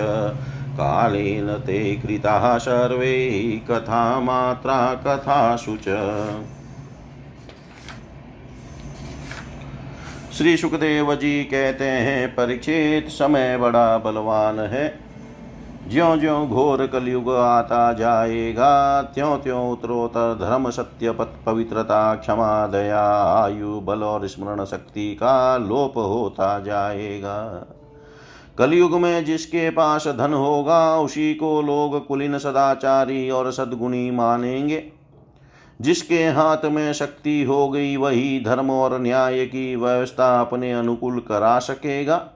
कालेन 0.74 1.56
ते 1.56 1.96
कृताः 1.96 2.58
सर्वे 2.58 3.62
कथामात्रा 3.70 5.02
कथासु 5.06 5.76
च। 5.76 5.88
श्री 10.38 10.56
सुखदेव 10.56 11.14
जी 11.14 11.44
कहते 11.44 11.84
हैं 11.84 12.28
परीक्षित 12.28 13.08
समय 13.08 13.58
बड़ा 13.58 13.98
बलवान 13.98 14.60
है। 14.60 14.98
ज्यो 15.90 16.16
ज्यो 16.16 16.46
घोर 16.46 16.86
कलयुग 16.86 17.30
आता 17.30 17.92
जाएगा 17.92 19.02
त्यों 19.02 19.38
त्यों 19.38 19.70
उत्तरोत्तर 19.70 20.38
धर्म 20.40 20.70
सत्य 20.70 21.10
पथ 21.10 21.44
पवित्रता, 21.46 22.14
क्षमा, 22.14 22.66
दया, 22.66 23.22
आयु, 23.44 23.80
बल 23.80 24.02
और 24.02 24.26
स्मरण 24.26 24.64
शक्ति 24.64 25.14
का 25.14 25.56
लोप 25.56 25.96
होता 25.96 26.60
जाएगा। 26.60 27.66
कलयुग 28.58 28.94
में 28.94 29.24
जिसके 29.24 29.70
पास 29.70 30.08
धन 30.08 30.34
होगा, 30.34 30.98
उसी 30.98 31.34
को 31.34 31.62
लोग 31.62 32.06
कुलीन 32.06 32.38
सदाचारी 32.38 33.30
और 33.30 33.52
सद्गुणी 33.52 34.10
मानेंगे। 34.10 34.97
जिसके 35.80 36.24
हाथ 36.24 36.64
में 36.64 36.92
शक्ति 36.92 37.42
हो 37.42 37.68
गई, 37.68 37.96
वही 37.96 38.40
धर्म 38.40 38.70
और 38.70 39.00
न्याय 39.00 39.46
की 39.46 39.76
व्यवस्था 39.76 40.40
अपने 40.40 40.72
अनुकूल 40.72 41.18
करा 41.18 41.58
सकेगा। 41.58 42.26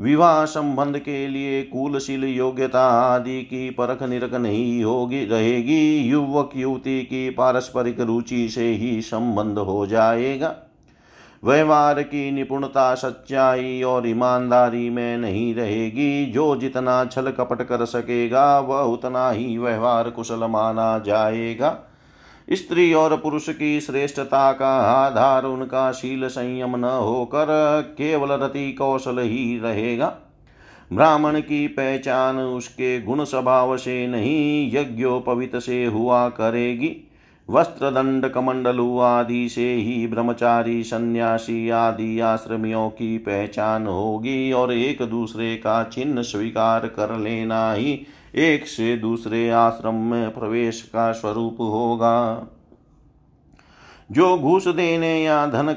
विवाह 0.00 0.44
संबंध 0.44 0.98
के 0.98 1.28
लिए 1.28 1.62
कुलशील 1.62 2.24
योग्यता 2.24 2.86
आदि 2.88 3.42
की 3.42 3.70
परख 3.70 4.02
निरख 4.02 4.34
नहीं 4.34 4.84
होगी, 4.84 5.24
रहेगी। 5.24 5.96
युवक, 5.96 6.50
युवती 6.56 7.02
की 7.02 7.30
पारस्परिक 7.30 8.00
रुचि 8.00 8.48
से 8.48 8.68
ही 8.68 9.02
संबंध 9.02 9.58
हो 9.58 9.86
जाएगा। 9.86 10.56
व्यवहार 11.44 12.02
की 12.02 12.30
निपुणता 12.30 12.94
सच्चाई 12.94 13.82
और 13.82 14.08
ईमानदारी 14.08 14.90
में 14.90 15.18
नहीं 15.18 15.54
रहेगी। 15.54 16.26
जो 16.26 16.56
जितना 16.56 17.04
छल 17.04 17.30
कपट 17.30 17.62
कर 17.62 17.84
सकेगा, 17.84 18.58
वह 18.58 18.80
उतना 18.80 19.30
ही 19.30 19.58
व्यवहार 19.58 20.10
कुशल 20.10 20.44
माना 20.44 20.98
जाएगा। 20.98 21.88
स्त्री 22.50 22.94
और 22.94 23.16
पुरुष 23.16 23.48
की 23.48 23.80
श्रेष्ठता 23.80 24.52
का 24.52 24.76
आधार 24.80 25.44
उनका 25.44 25.92
शील 25.92 26.26
संयम 26.26 26.76
न 26.76 26.84
होकर 26.84 27.46
केवल 27.98 28.28
रति 28.28 28.72
कौशल 28.72 29.18
ही 29.18 29.58
रहेगा। 29.58 30.16
ब्राह्मण 30.92 31.40
की 31.40 31.68
पहचान 31.68 32.38
उसके 32.38 33.00
गुण 33.02 33.24
स्वभाव 33.24 33.76
से 33.76 34.06
नहीं 34.06 34.72
यज्ञोपवित 34.74 35.56
से 35.56 35.84
हुआ 35.84 36.28
करेगी। 36.28 37.08
वस्त्र 37.52 37.90
दंड 37.90 38.26
कमंडलु 38.28 38.98
आदि 38.98 39.48
से 39.48 39.72
ही 39.74 40.06
ब्रह्मचारी, 40.06 40.82
सन्यासी 40.82 41.68
आदि 41.70 42.20
आश्रमियों 42.20 42.88
की 42.90 43.18
पहचान 43.18 43.86
होगी 43.86 44.52
और 44.52 44.72
एक 44.72 45.02
दूसरे 45.02 45.56
का 45.56 45.82
चिन्ह 45.84 46.22
स्वीकार 46.22 46.86
कर 46.86 47.16
लेना 47.18 47.72
ही 47.72 47.92
एक 48.34 48.66
से 48.66 48.96
दूसरे 48.96 49.48
आश्रम 49.50 49.94
में 49.94 50.30
प्रवेश 50.30 50.80
का 50.82 51.10
स्वरूप 51.12 51.60
होगा। 51.60 52.48
जो 54.12 54.36
घूस 54.38 54.68
देने 54.68 55.22
या 55.22 55.46
धन 55.46 55.72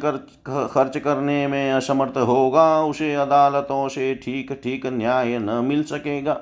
खर्च 0.48 0.98
करने 0.98 1.48
में 1.48 1.72
असमर्थ 1.72 2.18
होगा, 2.18 2.84
उसे 2.84 3.14
अदालतों 3.16 3.88
से 3.88 4.14
ठीक 4.16 4.60
ठीक 4.64 4.86
न्याय 4.88 5.38
न 5.40 5.64
मिल 5.66 5.84
सकेगा। 5.84 6.42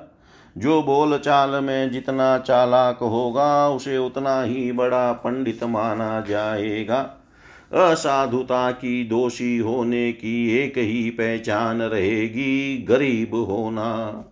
जो 0.58 0.82
बोल 0.82 1.18
चाल 1.18 1.64
में 1.64 1.90
जितना 1.90 2.38
चालाक 2.38 2.98
होगा, 2.98 3.68
उसे 3.68 3.98
उतना 3.98 4.42
ही 4.42 4.72
बड़ा 4.72 5.12
पंडित 5.12 5.64
माना 5.64 6.20
जाएगा। 6.20 7.20
असाधुता 7.72 8.70
की 8.70 9.04
दोषी 9.04 9.58
होने 9.58 10.12
की 10.12 10.58
एक 10.58 10.72
ही 10.78 11.10
पहचान 11.10 11.82
रहेगी, 11.82 12.86
गरीब 12.88 13.34
होना। 13.34 14.24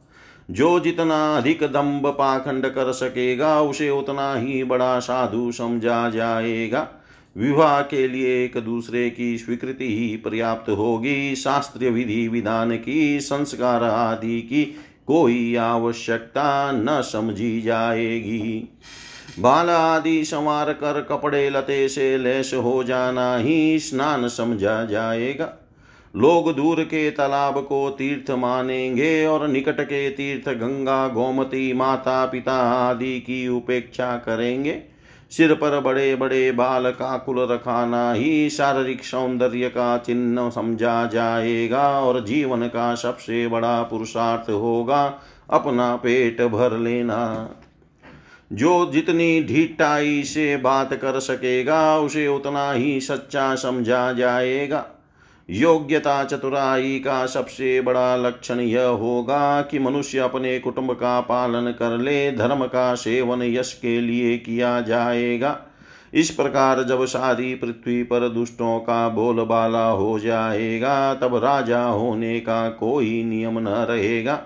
जो 0.51 0.81
जितना 0.81 1.37
अधिक 1.37 1.63
दम्भ 1.63 2.07
पाखंड 2.07 2.67
कर 2.67 2.93
सकेगा, 2.93 3.61
उसे 3.61 3.91
उतना 3.91 4.35
ही 4.35 4.65
बड़ा 4.65 4.99
साधु 4.99 5.53
समझा 5.53 6.11
जाएगा। 6.11 6.89
विवाह 7.37 7.83
के 7.83 8.09
लिए 8.09 8.45
एक 8.45 8.59
दूसरे 8.59 9.11
की 9.11 9.39
स्वीकृति 9.39 9.99
ही 9.99 10.17
पर्याप्त 10.17 10.71
होगी। 10.71 11.35
शास्त्रीय 11.35 11.91
विधि, 11.91 12.29
विधान 12.29 12.77
की, 12.77 13.21
संस्कार 13.21 13.85
आदि 13.85 14.41
की 14.41 14.77
कोई 15.07 15.57
आवश्यकता 15.57 16.73
न 16.73 17.03
समझी 17.03 17.63
जाएगी। 17.63 18.69
बाल 19.39 19.71
आदि 19.71 20.25
संवार 20.25 20.73
कर 20.73 21.01
कपड़े 21.01 21.51
लते 21.51 21.89
से 21.89 22.19
लेस 22.19 22.51
हो 22.55 22.85
जाना 22.85 23.37
ही 23.37 23.79
स्नान 23.79 24.29
समझा 24.29 24.85
जाएगा। 24.85 25.55
लोग 26.17 26.57
दूर 26.57 26.83
के 26.83 27.11
तालाब 27.11 27.65
को 27.65 27.91
तीर्थ 27.91 28.31
मानेंगे 28.31 29.27
और 29.27 29.49
निकट 29.49 29.81
के 29.81 30.11
तीर्थ 30.11 30.49
गंगा, 30.49 31.09
गोमती 31.09 31.73
माता 31.73 32.27
पिता 32.27 32.57
आदि 32.89 33.21
की 33.21 33.49
उपेक्षा 33.49 34.17
करेंगे। 34.17 34.92
सिर 35.37 35.55
पर 35.55 35.81
बड़े 35.81 36.17
बड़े 36.17 36.53
बाल 36.53 36.91
का 36.91 37.17
कुल 37.19 37.39
रखाना, 37.39 38.13
ही 38.13 38.51
शारीरिक 38.51 39.05
सौंदर्य 39.05 39.69
का 39.69 39.99
चिन्ह 39.99 40.51
समझा 40.51 41.07
जाएगा 41.07 42.01
और 42.01 42.25
जीवन 42.25 42.67
का 42.67 42.95
सबसे 42.95 43.49
बड़ा 43.49 43.83
पुरुषार्थ 43.83 44.51
होगा 44.51 45.21
अपना 45.51 45.97
पेट 45.97 46.43
भर 46.43 46.79
लेना। 46.79 47.51
जो 48.53 48.91
जितनी 48.93 49.43
ढीठाई 49.43 50.23
से 50.23 50.57
बात 50.57 50.95
कर 50.95 51.21
सकेगा, 51.21 51.99
उसे 51.99 52.29
उतना 52.29 52.73
ही 52.73 53.01
सच्चा 53.01 53.55
समझा 53.55 54.13
जाएगा। 54.13 54.87
योग्यता 55.51 56.25
चतुराई 56.25 56.99
का 56.99 57.27
सबसे 57.27 57.81
बड़ा 57.81 58.17
लक्षण 58.17 58.61
यह 58.61 58.85
होगा 58.85 59.63
कि 59.63 59.79
मनुष्य 59.79 60.19
अपने 60.19 60.59
कुटुंब 60.59 60.93
का 60.93 61.21
पालन 61.21 61.71
कर 61.71 61.99
ले, 61.99 62.33
धर्म 62.33 62.67
का 62.67 62.95
सेवन 62.95 63.43
यश 63.43 63.79
के 63.83 64.01
लिए 64.01 64.39
किया 64.39 64.81
जाएगा। 64.81 65.61
इस 66.15 66.31
प्रकार 66.31 66.83
जब 66.83 67.05
सारी 67.05 67.55
पृथ्वी 67.55 68.03
पर 68.03 68.29
दुष्टों 68.29 68.79
का 68.79 69.09
बोलबाला 69.09 69.87
हो 69.87 70.19
जाएगा, 70.19 71.15
तब 71.15 71.37
राजा 71.37 71.85
होने 71.85 72.41
का 72.41 72.69
कोई 72.69 73.25
नियम 73.25 73.59
न 73.59 73.69
रहेगा। 73.69 74.43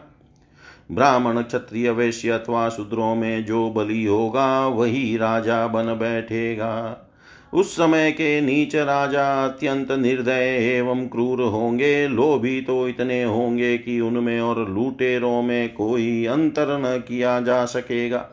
ब्राह्मण, 0.92 1.42
क्षत्रिय, 1.42 1.90
वैश्य 1.90 2.30
अथवा 2.30 2.68
शूद्रों 2.68 3.14
में 3.14 3.44
जो 3.44 3.70
बलि 3.70 4.04
होगा, 4.04 4.66
वही 4.66 5.16
राजा 5.16 5.66
बन 5.66 5.85
बैठेगा। 5.85 7.02
उस 7.52 7.72
समय 7.72 8.11
के 8.12 8.40
नीच 8.40 8.76
राजा 8.76 9.44
अत्यंत 9.44 9.92
निर्दय 9.92 10.74
एवं 10.76 11.06
क्रूर 11.09 11.42
होंगे। 11.42 12.09
लोभी 12.09 12.61
तो 12.61 12.88
इतने 12.88 13.24
होंगे 13.24 13.78
कि 13.78 14.00
उनमें 14.00 14.40
और 14.40 14.70
लूटेरों 14.70 15.42
में 15.42 15.74
कोई 15.74 16.26
अंतर 16.26 16.78
न 16.78 16.98
किया 16.98 17.40
जा 17.40 17.64
सकेगा। 17.64 18.28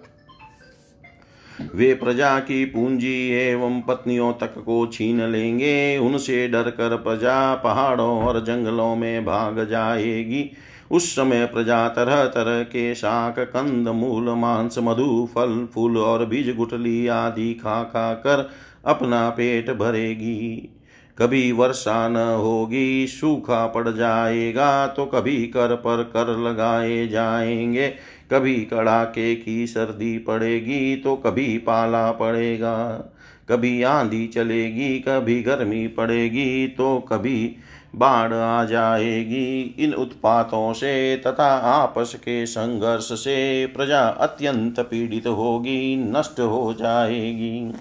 वे 1.75 1.93
प्रजा 1.93 2.39
की 2.39 2.65
पूंजी 2.65 3.29
एवं 3.29 3.81
पत्नियों 3.81 4.33
तक 4.33 4.53
को 4.57 4.85
छीन 4.87 5.21
लेंगे। 5.21 5.97
उनसे 5.97 6.47
डर 6.47 6.63
कर 6.63 6.95
प्रजा 6.95 7.55
पहाड़ों 7.55 8.23
और 8.23 8.43
जंगलों 8.43 8.95
में 8.95 9.25
भाग 9.25 9.67
जाएगी। 9.69 10.51
उस 10.91 11.15
समय 11.15 11.45
प्रजा 11.45 11.87
तरह 11.89 12.25
तरह 12.25 12.63
के 12.63 12.95
शाक, 12.95 13.39
कंद, 13.39 13.87
मूल, 13.87 14.29
मांस, 14.29 14.75
मधु, 14.79 15.29
फल, 15.35 15.67
फूल 15.73 15.97
और 15.97 16.25
बीज 16.25 16.55
गुटली 16.55 17.07
आदि 17.07 17.53
खा 17.53 17.83
खा 17.83 18.13
कर 18.13 18.49
अपना 18.85 19.29
पेट 19.29 19.69
भरेगी। 19.71 20.69
कभी 21.17 21.51
वर्षा 21.51 22.07
न 22.07 22.15
होगी, 22.15 23.07
सूखा 23.07 23.65
पड़ 23.67 23.89
जाएगा 23.89 24.87
तो 24.87 25.05
कभी 25.05 25.45
कर 25.47 25.75
पर 25.75 26.03
कर 26.03 26.37
लगाए 26.39 27.07
जाएँगे। 27.07 27.87
कभी 28.31 28.55
कड़ाके 28.63 29.35
की 29.35 29.67
सर्दी 29.67 30.17
पड़ेगी 30.17 30.95
तो 30.95 31.15
कभी 31.15 31.57
पाला 31.57 32.11
पड़ेगा। 32.11 32.75
कभी 33.49 33.81
आंधी 33.83 34.25
चलेगी, 34.27 34.99
कभी 34.99 35.41
गर्मी 35.43 35.87
पड़ेगी 35.87 36.67
तो 36.67 36.97
कभी 36.99 37.55
बाढ़ 37.95 38.33
आ 38.33 38.63
जाएगी। 38.65 39.75
इन 39.79 39.93
उत्पातों 39.93 40.73
से 40.73 41.15
तथा 41.17 41.49
आपस 41.71 42.13
के 42.15 42.45
संघर्ष 42.45 43.11
से 43.13 43.65
प्रजा 43.67 44.01
अत्यंत 44.01 44.79
पीड़ित 44.79 45.27
होगी, 45.27 45.95
नष्ट 46.11 46.39
हो 46.39 46.73
जाएगी। 46.73 47.73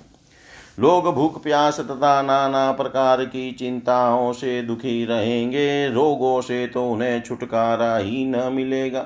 लोग 0.81 1.15
भूख 1.15 1.43
प्यास 1.43 1.81
तथा 1.81 2.23
नाना 2.23 2.73
प्रकार 2.73 3.25
की 3.25 3.53
चिंताओं 3.53 4.33
से 4.33 4.63
दुखी 4.63 5.05
रहेंगे। 5.05 5.89
रोगों 5.89 6.41
से 6.41 6.67
तो 6.67 6.85
उन्हें 6.91 7.21
छुटकारा 7.23 7.97
ही 7.97 8.25
न 8.25 8.53
मिलेगा। 8.53 9.01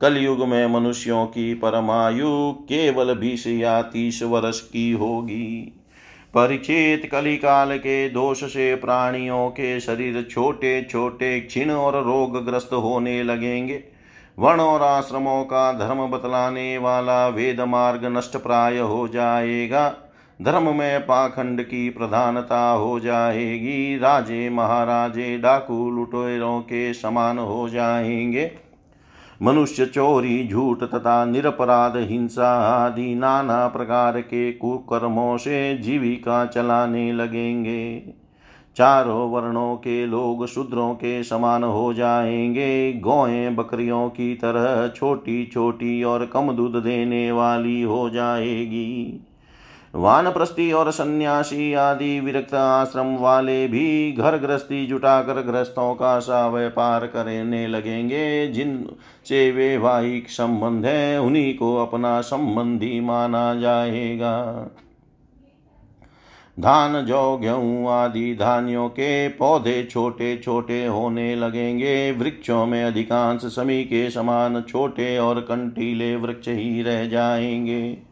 कलयुग 0.00 0.46
में 0.48 0.66
मनुष्यों 0.66 1.26
की 1.26 1.54
परमायु 1.54 2.52
केवल 2.52 3.14
बीस 3.14 3.46
या 3.46 3.82
तीस 3.82 4.22
वर्ष 4.22 4.60
की 4.60 4.90
होगी। 4.92 5.72
परिचित 6.34 7.08
कलिकाल 7.12 7.76
के 7.78 8.08
दोष 8.08 8.44
से 8.44 8.74
प्राणियों 8.74 9.48
के 9.48 9.80
शरीर 9.80 10.28
छोटे 10.30 10.82
छोटे 10.90 11.40
क्षीण 11.40 11.70
और 11.70 12.04
रोगग्रस्त 12.04 12.72
होने 12.72 13.22
लगेंगे। 13.22 13.82
वर्ण 14.38 14.60
और 14.60 14.82
आश्रमों 14.82 15.42
का 15.44 15.72
धर्म 15.72 16.06
बतलाने 16.06 16.78
वाला 16.78 17.26
वेद 17.28 17.60
मार्ग 17.60 18.04
नष्ट 18.04 18.36
प्राय 18.36 18.78
हो 18.78 19.08
जाएगा। 19.08 19.88
धर्म 20.42 20.76
में 20.76 21.00
पाखंड 21.00 21.62
की 21.62 21.90
प्रधानता 21.90 22.70
हो 22.70 23.00
जाएगी। 23.00 23.98
राजे 23.98 24.50
महाराजे 24.50 25.38
डाकू 25.38 25.90
लुटेरों 25.90 26.60
के 26.60 26.94
समान 26.94 27.38
हो 27.38 27.68
जाएँगे। 27.68 28.50
मनुष्य 29.42 29.86
चोरी, 29.86 30.48
झूठ 30.48 30.82
तथा 30.82 31.24
निरपराध, 31.24 31.96
हिंसा 31.96 32.52
आदि 32.84 33.14
नाना 33.14 33.68
प्रकार 33.68 34.20
के 34.20 34.52
कुकर्मों 34.52 35.36
से 35.36 35.78
जीविका 35.78 36.46
चलाने 36.46 37.12
लगेंगे। 37.12 38.02
चारों 38.76 39.30
वर्णों 39.30 39.76
के 39.76 40.06
लोग 40.06 40.46
शूद्रों 40.46 40.94
के 40.94 41.22
समान 41.22 41.64
हो 41.64 41.94
जाएँगे। 41.94 42.92
गौएँ 42.92 43.50
बकरियों 43.50 44.08
की 44.08 44.34
तरह 44.34 44.88
छोटी 44.88 45.46
छोटी 45.46 46.02
और 46.02 46.26
कम 46.26 46.52
दूध 46.52 46.76
देने 46.76 47.32
वाली 47.32 47.82
हो 47.82 48.10
जाएगी। 48.10 49.26
वानप्रस्थी 49.94 50.72
और 50.72 50.90
सन्यासी 50.90 51.74
आदि 51.74 52.20
विरक्त 52.20 52.54
आश्रम 52.54 53.16
वाले 53.16 53.68
भी 53.68 54.12
घर 54.12 54.36
गृहस्थी 54.36 54.86
जुटाकर 54.86 55.32
गृहस्थों 55.32 55.94
का 55.94 56.18
सा 56.18 56.48
व्यापार 56.48 57.06
करने 57.06 57.66
लगेंगे 57.66 58.46
जिन 58.46 58.88
से 59.24 59.50
वैवाहिक 59.50 60.30
संबंध 60.30 60.86
है, 60.86 61.20
उन्हीं 61.20 61.54
को 61.54 61.76
अपना 61.76 62.20
संबंधी 62.20 63.00
माना 63.00 63.54
जाएगा। 63.54 64.66
धान, 66.60 67.06
जौ, 67.06 67.36
गेहूँ 67.36 67.88
आदि 67.88 68.34
धान्यों 68.34 68.88
के 68.88 69.28
पौधे 69.28 69.88
छोटे 69.90 70.36
छोटे 70.36 70.86
होने 70.86 71.36
लगेंगे। 71.36 72.12
वृक्षों 72.12 72.66
में 72.66 72.84
अधिकांश 72.84 73.40
समी 73.40 73.84
के 73.84 74.10
समान 74.10 74.62
छोटे 74.62 75.18
और 75.18 75.40
कंटीले 75.40 76.16
वृक्ष 76.16 76.48
ही 76.48 76.82
रह 76.82 77.06
जाएँगे। 77.06 78.09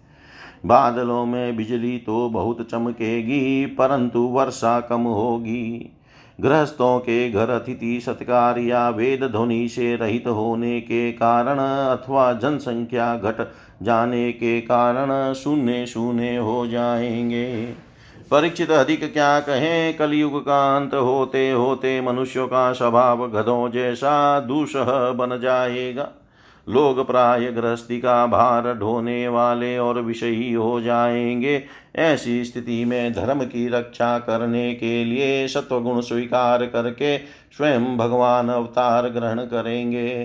बादलों 0.67 1.27
में 1.27 1.57
बिजली 1.57 1.99
तो 1.99 2.29
बहुत 2.29 2.69
चमकेगी, 2.71 3.67
परंतु 3.67 4.21
वर्षा 4.21 4.81
कम 4.81 5.01
होगी। 5.01 5.95
गृहस्थों 6.41 6.99
के 6.99 7.31
घर 7.31 7.51
अतिथि 7.51 8.01
सत्कार 8.01 8.59
या 8.59 8.89
वेद 8.89 9.25
ध्वनि 9.25 9.69
से 9.69 9.97
रहित 9.97 10.27
होने 10.27 10.81
के 10.81 11.13
कारण 11.13 11.59
अथवा 11.59 12.33
जनसंख्या 12.33 13.17
घट 13.17 13.49
जाने 13.83 14.33
के 14.33 14.61
कारण 14.61 15.35
शून्य 15.35 15.87
शून्य 15.87 16.37
हो 16.37 16.67
जाएँगे। 16.67 17.67
परीक्षित 18.31 18.71
अधिक 18.71 19.13
क्या 19.13 19.41
कहें, 19.41 19.97
कलयुग 19.97 20.41
का 20.41 20.77
अंत 20.77 20.95
होते 20.95 21.51
होते 21.51 22.01
मनुष्यों 22.01 22.47
का 22.47 22.73
स्वभाव 22.73 23.27
गधों 23.29 23.71
जैसा 23.71 24.41
दूषह 24.41 25.13
बन 25.13 25.39
जाएगा। 25.41 26.09
लोग 26.69 27.07
प्राय 27.07 27.53
गृहस्थी 27.53 28.01
का 28.01 28.27
भार 28.27 28.75
ढोने 28.75 29.29
वाले 29.29 29.79
और 29.79 30.01
विषयी 30.01 30.53
हो 30.53 30.81
जाएँगे। 30.81 31.65
ऐसी 31.97 32.45
स्थिति 32.45 32.85
में 32.85 33.13
धर्म 33.13 33.45
की 33.45 33.69
रक्षा 33.69 34.19
करने 34.19 34.75
के 34.75 35.05
लिए 35.05 35.49
सत्वगुण 35.49 36.01
स्वीकार 36.01 36.67
करके 36.67 37.19
स्वयं 37.19 37.97
भगवान 37.97 38.49
अवतार 38.49 39.09
ग्रहण 39.09 39.39
करेंगे। 39.39 40.25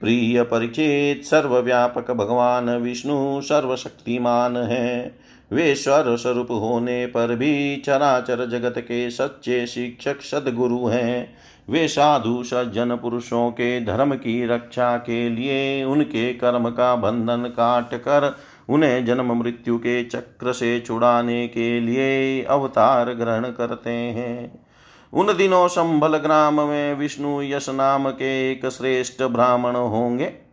प्रिय 0.00 0.42
परिचित, 0.42 1.24
सर्वव्यापक 1.24 2.10
भगवान 2.10 2.70
विष्णु 2.70 3.40
सर्वशक्तिमान 3.40 4.56
है। 4.56 5.23
वे 5.54 5.74
स्वर 5.74 6.16
स्वरूप 6.16 6.50
होने 6.50 7.06
पर 7.06 7.34
भी 7.34 7.76
चराचर 7.76 8.46
जगत 8.46 8.74
के 8.78 9.10
सच्चे 9.10 9.66
शिक्षक 9.66 10.20
सदगुरु 10.20 10.86
हैं। 10.86 11.34
वे 11.70 11.88
साधु, 11.88 12.42
सज्जन 12.44 12.96
पुरुषों 12.96 13.50
के 13.50 13.84
धर्म 13.84 14.14
की 14.14 14.46
रक्षा 14.46 14.96
के 14.96 15.28
लिए 15.28 15.84
उनके 15.84 16.32
कर्म 16.34 16.68
का 16.70 16.96
बंधन 16.96 17.44
काट 17.44 17.94
कर 17.94 18.36
उन्हें 18.68 19.04
जन्म 19.06 19.32
मृत्यु 19.32 19.78
के 19.78 20.04
चक्र 20.04 20.52
से 20.52 20.80
छुड़ाने 20.80 21.46
के 21.48 21.80
लिए 21.80 22.42
अवतार 22.42 23.12
ग्रहण 23.12 23.44
करते 23.44 23.90
हैं। 23.90 24.64
उन 25.12 25.36
दिनों 25.36 25.68
संभल 25.68 26.16
ग्राम 26.16 26.60
में 26.60 26.94
विष्णु 26.94 27.42
यश 27.42 27.68
नाम 27.68 28.10
के 28.10 28.52
एक 28.52 28.66
श्रेष्ठ 28.66 29.22
ब्राह्मण 29.22 29.76
होंगे। 29.76 30.43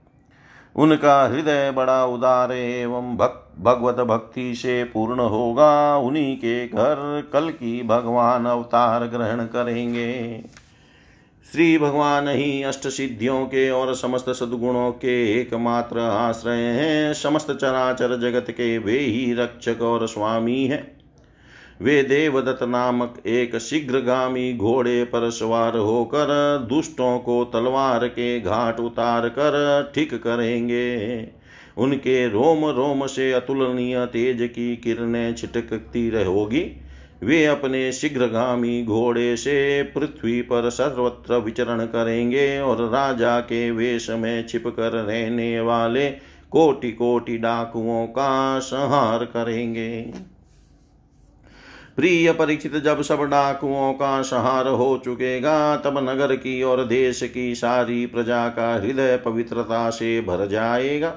उनका 0.76 1.28
हृदय 1.28 1.72
बड़ा 1.72 2.06
उदार 2.06 2.52
एवं 2.52 3.18
भक्त 3.18 3.60
भगवत 3.60 3.96
भक्ति 3.96 4.56
से 4.56 4.84
पूर्ण 4.84 5.20
होगा। 5.20 5.98
उन्हीं 5.98 6.38
के 6.38 6.68
घर 6.68 7.30
कल 7.34 7.50
की 7.50 7.84
भगवान 7.84 8.46
अवतार 8.46 9.06
ग्रहण 9.06 9.46
करेंगे। 9.46 10.44
श्री 11.52 11.78
भगवान 11.78 12.28
ही 12.28 12.64
अष्ट 12.64 12.88
सिद्धियों 12.88 13.46
के 13.46 13.70
और 13.70 13.96
समस्त 13.96 14.30
सद्गुणों 14.30 14.92
के 14.92 15.42
एकमात्र 15.42 16.00
आश्रय 16.00 16.58
हैं। 16.58 17.14
समस्त 17.14 17.52
चराचर 17.52 18.20
जगत 18.20 18.52
के 18.52 18.78
वे 18.78 19.00
ही 19.00 19.34
रक्षक 19.34 19.82
और 19.82 20.08
स्वामी 20.08 20.66
हैं। 20.66 21.01
वे 21.82 22.02
देवदत्त 22.04 22.64
नामक 22.64 23.14
एक 23.26 23.58
शीघ्रगामी 23.58 24.54
घोड़े 24.54 25.04
पर 25.04 25.30
सवार 25.30 25.78
होकर 25.78 26.28
दुष्टों 26.70 27.18
को 27.20 27.44
तलवार 27.44 28.08
के 28.08 28.40
घाट 28.40 28.80
उतार 28.80 29.28
कर 29.30 29.92
ठीक 29.96 30.14
करेंगे। 30.14 31.28
उनके 31.78 32.28
रोम 32.28 32.66
रोम 32.66 33.06
से 33.06 33.32
अतुलनीय 33.34 34.06
तेज 34.06 34.48
की 34.48 34.76
किरणें 34.76 35.36
छिटकती 35.36 36.10
रहोगी। 36.10 36.66
वे 37.24 37.46
अपने 37.46 37.92
शीघ्रगामी 37.92 38.84
घोड़े 38.84 39.36
से 39.38 39.84
पृथ्वी 39.84 40.42
पर 40.42 40.70
सर्वत्र 40.70 41.38
विचरण 41.38 41.86
करेंगे 41.86 42.60
और 42.60 42.90
राजा 42.90 43.40
के 43.40 43.70
वेश 43.72 44.10
में 44.10 44.48
छिप 44.48 44.68
कर 44.68 44.92
रहने 44.92 45.60
वाले 45.62 46.10
कोटि 46.52 46.92
कोटि 46.92 47.38
डाकुओं 47.38 48.06
का 48.08 48.60
संहार 48.60 49.26
करेंगे। 49.26 50.31
प्रिय 51.96 52.32
परीक्षित 52.32 52.76
जब 52.76 53.02
सब 53.02 53.22
डाकुओं 53.22 53.94
का 53.94 54.22
संहार 54.22 54.68
हो 54.68 55.02
चुकेगा, 55.06 55.78
तब 55.78 56.10
नगर 56.10 56.36
की 56.36 56.64
और 56.64 56.86
देश 56.86 57.32
की 57.34 57.56
सारी 57.56 58.06
प्रजा 58.06 58.48
का 58.48 58.74
हृदय 58.74 59.18
पवित्रता 59.18 59.90
से 59.90 60.22
भर 60.22 60.48
जाएगा। 60.48 61.10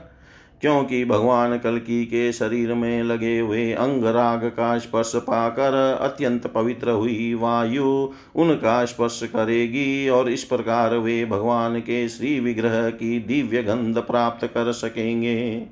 क्योंकि 0.61 1.05
भगवान 1.05 1.59
कलकी 1.59 2.05
के 2.05 2.33
शरीर 2.33 2.75
में 2.75 3.03
लगे 3.03 3.39
हुए 3.39 3.73
अंग 3.73 4.05
राग 4.05 4.45
का 4.45 4.79
स्पर्श 4.79 5.13
पाकर 5.17 5.99
अत्यंत 6.01 6.47
पवित्र 6.47 6.91
हुई 6.91 7.35
वायु 7.35 8.09
उनका 8.35 8.85
स्पर्श 8.85 9.21
करेगी 9.25 10.09
और 10.09 10.31
इस 10.31 10.45
प्रकार 10.45 10.97
वे 10.97 11.25
भगवान 11.25 11.81
के 11.81 12.09
श्री 12.09 12.41
विग्रह 12.41 12.91
की 12.91 13.19
दिव्य 13.19 13.63
गंध 13.63 13.99
प्राप्त 13.99 14.47
कर 14.47 14.73
सकेंगे। 14.73 15.67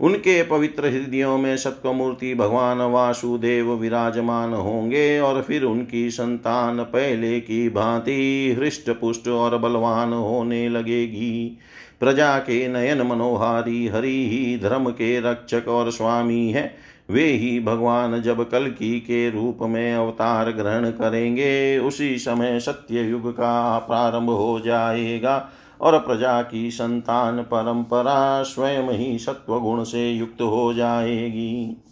उनके 0.00 0.42
पवित्र 0.42 0.86
हृदयों 0.86 1.38
में 1.38 1.56
सत्वमूर्ति 1.56 2.34
भगवान 2.34 2.78
वासुदेव 2.78 3.72
विराजमान 3.72 4.52
होंगे 4.52 5.20
और 5.20 5.42
फिर 5.42 5.64
उनकी 5.64 6.10
संतान 6.10 6.82
पहले 6.82 7.40
की 7.40 7.68
भांति 7.68 8.56
हृष्ट 8.58 8.90
पुष्ट 8.90 9.28
और 9.28 9.58
बलवान 9.58 10.12
होने 10.12 10.68
लगेगी। 10.68 11.58
प्रजा 12.00 12.38
के 12.38 12.68
नयन 12.68 13.02
मनोहारी 13.02 13.86
हरि 13.88 14.28
ही 14.28 14.58
धर्म 14.58 14.90
के 14.90 15.20
रक्षक 15.20 15.68
और 15.68 15.90
स्वामी 15.90 16.50
है। 16.50 16.74
वे 17.10 17.24
ही 17.24 17.60
भगवान 17.60 18.22
जब 18.22 18.50
कल 18.50 18.66
की 18.66 19.00
के 19.00 19.30
रूप 19.30 19.58
में 19.62 19.94
अवतार 19.94 20.50
ग्रहण 20.50 20.90
करेंगे, 20.90 21.78
उसी 21.78 22.18
समय 22.18 22.60
सत्य 22.60 23.00
युग 23.00 23.32
का 23.32 23.78
प्रारंभ 23.78 24.30
हो 24.30 24.60
जाएगा। 24.60 25.50
और 25.80 25.98
प्रजा 25.98 26.42
की 26.42 26.70
संतान 26.70 27.42
परंपरा 27.42 28.42
स्वयं 28.42 28.90
ही 28.90 29.18
सत्व 29.18 29.60
गुण 29.60 29.84
से 29.84 30.10
युक्त 30.10 30.42
हो 30.42 30.74
जाएगी। 30.74 31.82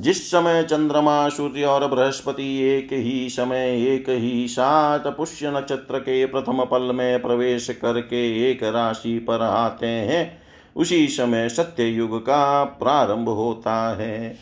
जिस 0.00 0.30
समय 0.30 0.62
चंद्रमा, 0.62 1.28
सूर्य 1.28 1.64
और 1.64 1.88
बृहस्पति 1.88 2.62
एक 2.62 2.88
ही 2.92 3.28
समय, 3.30 3.86
एक 3.94 4.04
ही 4.08 4.48
साथ 4.48 4.98
पुष्य 4.98 5.50
नक्षत्र 5.50 5.98
के 5.98 6.26
प्रथम 6.26 6.64
पल 6.64 6.82
में 6.82 7.22
प्रवेश 7.22 7.68
करके 7.82 8.50
एक 8.50 8.62
राशि 8.62 9.18
पर 9.18 9.42
आते 9.42 9.86
हैं, 9.86 10.42
उसी 10.76 11.08
समय 11.08 11.48
सत्य 11.48 11.84
युग 11.84 12.18
का 12.18 12.64
प्रारंभ 12.64 13.28
होता 13.28 13.96
है। 13.96 14.38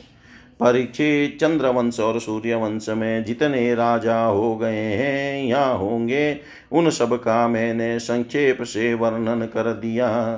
परीक्षित 0.60 1.38
चंद्रवंश 1.40 2.00
और 2.00 2.18
सूर्यवंश 2.20 2.88
में 2.88 3.24
जितने 3.24 3.74
राजा 3.74 4.20
हो 4.20 4.56
गए 4.56 4.84
हैं 4.94 5.44
या 5.44 5.64
होंगे। 5.64 6.40
उन 6.72 6.90
सब 6.90 7.14
का 7.14 7.46
मैंने 7.48 7.98
संक्षेप 7.98 8.62
से 8.62 8.92
वर्णन 8.94 9.46
कर 9.46 9.72
दिया। 9.72 10.36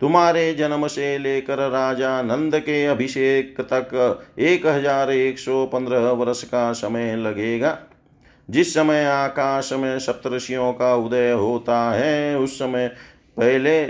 तुम्हारे 0.00 0.52
जन्म 0.54 0.86
से 0.86 1.16
लेकर 1.18 1.58
राजा 1.70 2.22
नंद 2.22 2.58
के 2.58 2.84
अभिषेक 2.86 3.60
तक 3.62 4.24
एक 4.38 4.66
हज़ार 4.66 5.10
एक 5.10 5.38
सौ 5.38 5.64
पंद्रह 5.66 6.10
वर्ष 6.10 6.42
का 6.42 6.72
समय 6.72 7.16
लगेगा। 7.16 7.78
जिस 8.48 8.74
समय 8.74 9.04
आकाश 9.04 9.72
में 9.72 9.98
सप्तषियों 9.98 10.72
का 10.72 10.94
उदय 10.94 11.30
होता 11.30 11.78
है, 11.92 12.38
उस 12.38 12.58
समय 12.58 12.88
पहले 13.36 13.86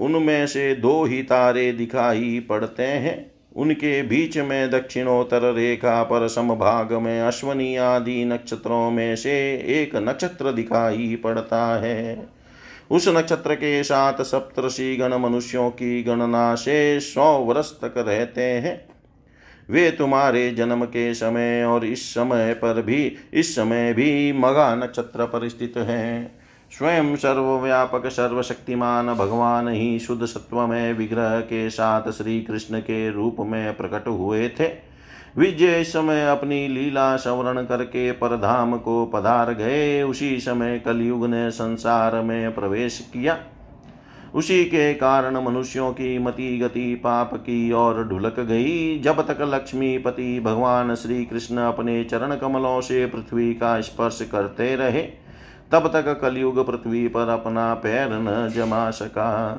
उनमें 0.00 0.46
से 0.46 0.74
दो 0.74 1.04
ही 1.04 1.22
तारे 1.22 1.70
दिखाई 1.72 2.46
पड़ते 2.48 2.82
हैं। 2.82 3.30
उनके 3.58 4.02
बीच 4.02 4.38
में 4.38 4.70
दक्षिणोत्तर 4.70 5.54
रेखा 5.54 6.02
पर 6.02 6.28
समभाग 6.28 6.92
में 6.92 7.20
अश्वनी 7.20 7.76
आदि 7.76 8.24
नक्षत्रों 8.24 8.90
में 8.90 9.16
से 9.16 9.32
एक 9.54 9.96
नक्षत्र 9.96 10.52
दिखाई 10.52 11.20
पड़ता 11.24 11.80
है। 11.80 12.28
उस 12.90 13.08
नक्षत्र 13.08 13.54
के 13.54 13.82
साथ 13.82 14.22
सप्तषि 14.22 14.96
गण 14.96 15.14
मनुष्यों 15.14 15.70
की 15.70 16.02
गणना 16.02 16.54
से 16.54 17.00
सौ 17.00 17.38
वर्ष 17.38 17.72
तक 17.72 17.94
रहते 17.98 18.42
हैं। 18.42 18.88
वे 19.70 19.90
तुम्हारे 19.90 20.50
जन्म 20.50 20.84
के 20.84 21.14
समय 21.14 21.64
और 21.64 21.84
इस 21.84 22.10
समय 22.10 22.54
पर 22.54 22.82
भी, 22.82 23.16
इस 23.32 23.56
समय 23.56 23.92
भी 23.92 24.32
मगा 24.32 24.74
नक्षत्र 24.74 25.24
पर 25.24 25.48
स्थित 25.48 25.74
हैं। 25.76 26.38
स्वयं 26.72 27.16
सर्वव्यापक 27.16 28.06
सर्वशक्तिमान 28.06 29.14
भगवान 29.14 29.68
ही 29.68 29.98
शुद्ध 29.98 30.24
सत्व 30.24 30.66
में 30.66 30.92
विग्रह 30.92 31.40
के 31.40 31.70
साथ 31.70 32.10
श्री 32.10 32.40
कृष्ण 32.40 32.80
के 32.80 33.10
रूप 33.10 33.36
में 33.40 33.76
प्रकट 33.76 34.08
हुए 34.08 34.48
थे। 34.48 34.66
विजय 35.36 35.84
समय 35.84 36.26
अपनी 36.26 36.68
लीला 36.68 37.16
सवरण 37.16 37.64
करके 37.64 38.12
परधाम 38.12 38.76
को 38.78 39.04
पधार 39.06 39.52
गए। 39.52 40.02
उसी 40.02 40.38
समय 40.40 40.78
कलयुग 40.78 41.26
ने 41.26 41.50
संसार 41.50 42.20
में 42.22 42.54
प्रवेश 42.54 43.10
किया। 43.12 43.38
उसी 44.34 44.64
के 44.64 44.94
कारण 44.94 45.36
मनुष्यों 45.36 45.92
की 45.92 46.18
मति 46.18 46.58
गति 46.58 46.94
पाप 46.94 47.34
की 47.34 47.72
ओर 47.72 48.04
ढुलक 48.04 48.40
गई। 48.40 48.98
जब 48.98 49.26
तक 49.26 49.38
लक्ष्मीपति 49.42 50.40
भगवान 50.40 50.94
श्री 50.94 51.24
कृष्ण 51.24 51.58
अपने 51.58 52.04
चरण 52.04 52.36
कमलों 52.36 52.80
से 52.80 53.06
पृथ्वी 53.06 53.54
का 53.54 53.80
स्पर्श 53.80 54.28
करते 54.32 54.76
रहे 54.76 55.27
तब 55.72 55.86
तक 55.86 56.20
कलयुग 56.20 56.66
पृथ्वी 56.66 57.08
पर 57.08 57.28
अपना 57.28 57.74
पैर 57.74 58.12
न 58.12 58.50
जमा 58.54 58.90
सका। 58.90 59.50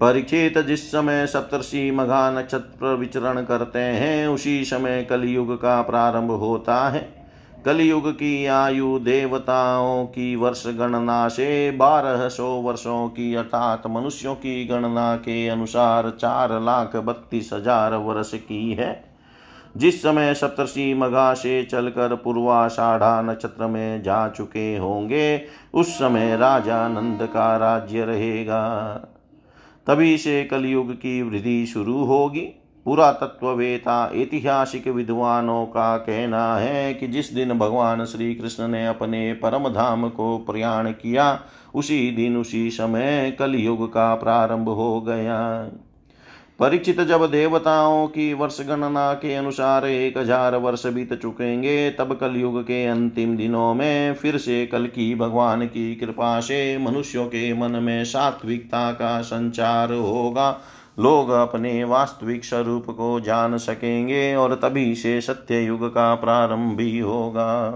परीक्षित 0.00 0.58
जिस 0.58 0.90
समय 0.92 1.26
सप्तर्षि 1.26 1.90
मघा 1.90 2.30
नक्षत्र 2.30 2.86
विचरण 2.86 3.42
करते 3.42 3.78
हैं, 3.78 4.28
उसी 4.28 4.64
समय 4.64 5.06
कलयुग 5.10 5.54
का 5.56 5.82
प्रारंभ 5.82 6.30
होता 6.30 6.88
है। 6.88 7.18
कलयुग 7.64 8.10
की 8.12 8.46
आयु 8.46 8.98
देवताओं 8.98 10.04
की 10.06 10.36
वर्ष 10.36 10.66
गणना 10.66 11.28
से 11.28 11.70
बारह 11.70 12.28
सौ 12.28 12.46
वर्षों 12.46 13.08
की, 13.08 13.34
अर्थात 13.34 13.86
मनुष्यों 13.86 14.34
की 14.34 14.64
गणना 14.66 15.16
के 15.16 15.48
अनुसार 15.48 16.10
चार 16.10 16.60
लाख 16.60 16.96
बत्तीस 16.96 17.50
हज़ार 17.52 17.94
वर्ष 17.94 18.30
की 18.34 18.72
है। 18.72 19.07
जिस 19.78 20.02
समय 20.02 20.34
सप्तर्षि 20.34 20.94
मगा 20.94 21.34
से 21.34 21.62
चलकर 21.64 22.14
पूर्वाषाढ़ा 22.14 23.22
नक्षत्र 23.22 23.66
में 23.66 24.02
जा 24.02 24.28
चुके 24.28 24.76
होंगे, 24.76 25.42
उस 25.74 25.94
समय 25.94 26.36
राजा 26.36 26.88
नंद 26.88 27.18
का 27.22 27.56
राज्य 27.56 28.04
रहेगा। 28.04 28.90
तभी 29.86 30.18
से 30.18 30.44
कलयुग 30.44 30.92
की 30.92 31.22
वृद्धि 31.22 31.66
शुरू 31.66 32.04
होगी। 32.04 32.64
पुरातत्ववेता, 32.84 34.12
ऐतिहासिक 34.14 34.88
विद्वानों 34.88 35.66
का 35.66 35.96
कहना 35.96 36.56
है 36.56 36.94
कि 36.94 37.08
जिस 37.08 37.32
दिन 37.32 37.52
भगवान 37.52 38.04
श्री 38.04 38.34
कृष्ण 38.34 38.68
ने 38.68 38.86
अपने 38.86 39.32
परम 39.32 39.68
धाम 39.68 40.08
को 40.08 40.38
प्रयाण 40.38 40.90
किया, 40.90 41.40
उसी 41.74 42.10
दिन, 42.10 42.36
उसी 42.36 42.70
समय 42.70 43.36
कलयुग 43.38 43.88
का 43.88 44.14
प्रारंभ 44.14 44.68
हो 44.68 45.00
गया। 45.00 45.68
परीक्षित 46.58 47.00
जब 47.00 47.24
देवताओं 47.30 48.06
की 48.06 48.32
वर्ष 48.34 48.60
गणना 48.60 49.12
के 49.14 49.34
अनुसार 49.34 49.86
एक 49.86 50.16
हज़ार 50.18 50.56
वर्ष 50.56 50.86
बीत 50.86 51.12
चुकेंगे, 51.14 51.90
तब 51.90 52.16
कलयुग 52.20 52.60
के 52.62 52.84
अंतिम 52.86 53.36
दिनों 53.36 53.74
में 53.74 54.14
फिर 54.14 54.38
से 54.38 54.66
कल 54.66 54.86
की 54.86 55.14
भगवान 55.14 55.66
की 55.66 55.94
कृपा 55.94 56.40
से 56.40 56.78
मनुष्यों 56.78 57.26
के 57.26 57.52
मन 57.54 57.70
में 57.70 58.04
सात्विकता 58.04 58.90
का 58.92 59.20
संचार 59.20 59.92
होगा। 59.92 60.50
लोग 60.98 61.30
अपने 61.30 61.84
वास्तविक 61.84 62.44
स्वरूप 62.44 62.90
को 62.90 63.20
जान 63.20 63.56
सकेंगे 63.58 64.34
और 64.34 64.54
तभी 64.54 64.94
से 64.94 65.20
सत्य 65.20 65.60
युग 65.60 65.88
का 65.88 66.14
प्रारंभ 66.14 66.76
भी 66.76 66.98
होगा। 66.98 67.70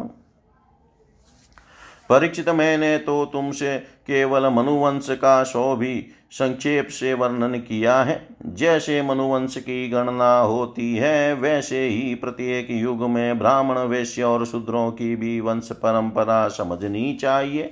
परीक्षित 2.13 2.49
मैंने 2.49 2.97
तो 2.99 3.25
तुमसे 3.25 3.77
केवल 4.07 4.47
मनुवंश 4.47 5.07
का 5.11 5.43
सौ 5.43 5.75
भी 5.77 5.95
संक्षेप 6.31 6.89
से 6.89 7.13
वर्णन 7.15 7.55
किया 7.59 7.95
है। 8.03 8.17
जैसे 8.47 9.01
मनुवंश 9.03 9.57
की 9.57 9.89
गणना 9.89 10.39
होती 10.39 10.97
है, 10.97 11.35
वैसे 11.35 11.81
ही 11.81 12.15
प्रत्येक 12.15 12.71
युग 12.71 13.03
में 13.11 13.39
ब्राह्मण 13.39 13.79
वैश्य 13.79 14.23
और 14.23 14.45
शूद्रों 14.47 14.91
की 14.91 15.15
भी 15.17 15.39
वंश 15.41 15.69
परंपरा 15.73 16.47
समझनी 16.49 17.13
चाहिए। 17.15 17.63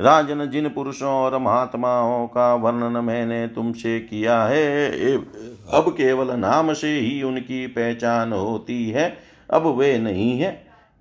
राजन 0.00 0.46
जिन 0.46 0.68
पुरुषों 0.68 1.12
और 1.12 1.38
महात्माओं 1.38 2.26
का 2.26 2.54
वर्णन 2.54 3.04
मैंने 3.04 3.46
तुमसे 3.46 3.98
किया 4.00 4.42
है 4.44 5.16
अब 5.16 5.88
केवल 5.90 6.34
नाम 6.36 6.72
से 6.74 6.90
ही 6.90 7.22
उनकी 7.22 7.66
पहचान 7.66 8.32
होती 8.32 8.88
है, 8.90 9.08
अब 9.50 9.66
वे 9.78 9.96
नहीं 9.98 10.38
है, 10.40 10.52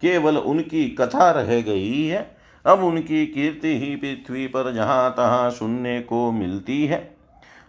केवल 0.01 0.37
उनकी 0.37 0.89
कथा 0.99 1.29
रह 1.31 1.61
गई 1.61 2.05
है। 2.05 2.36
अब 2.67 2.83
उनकी 2.83 3.25
कीर्ति 3.25 3.79
ही 3.79 3.95
पृथ्वी 3.95 4.47
पर 4.47 4.73
जहाँ 4.73 5.11
तहाँ 5.11 5.49
सुनने 5.49 6.01
को 6.01 6.31
मिलती 6.31 6.85
है। 6.85 7.17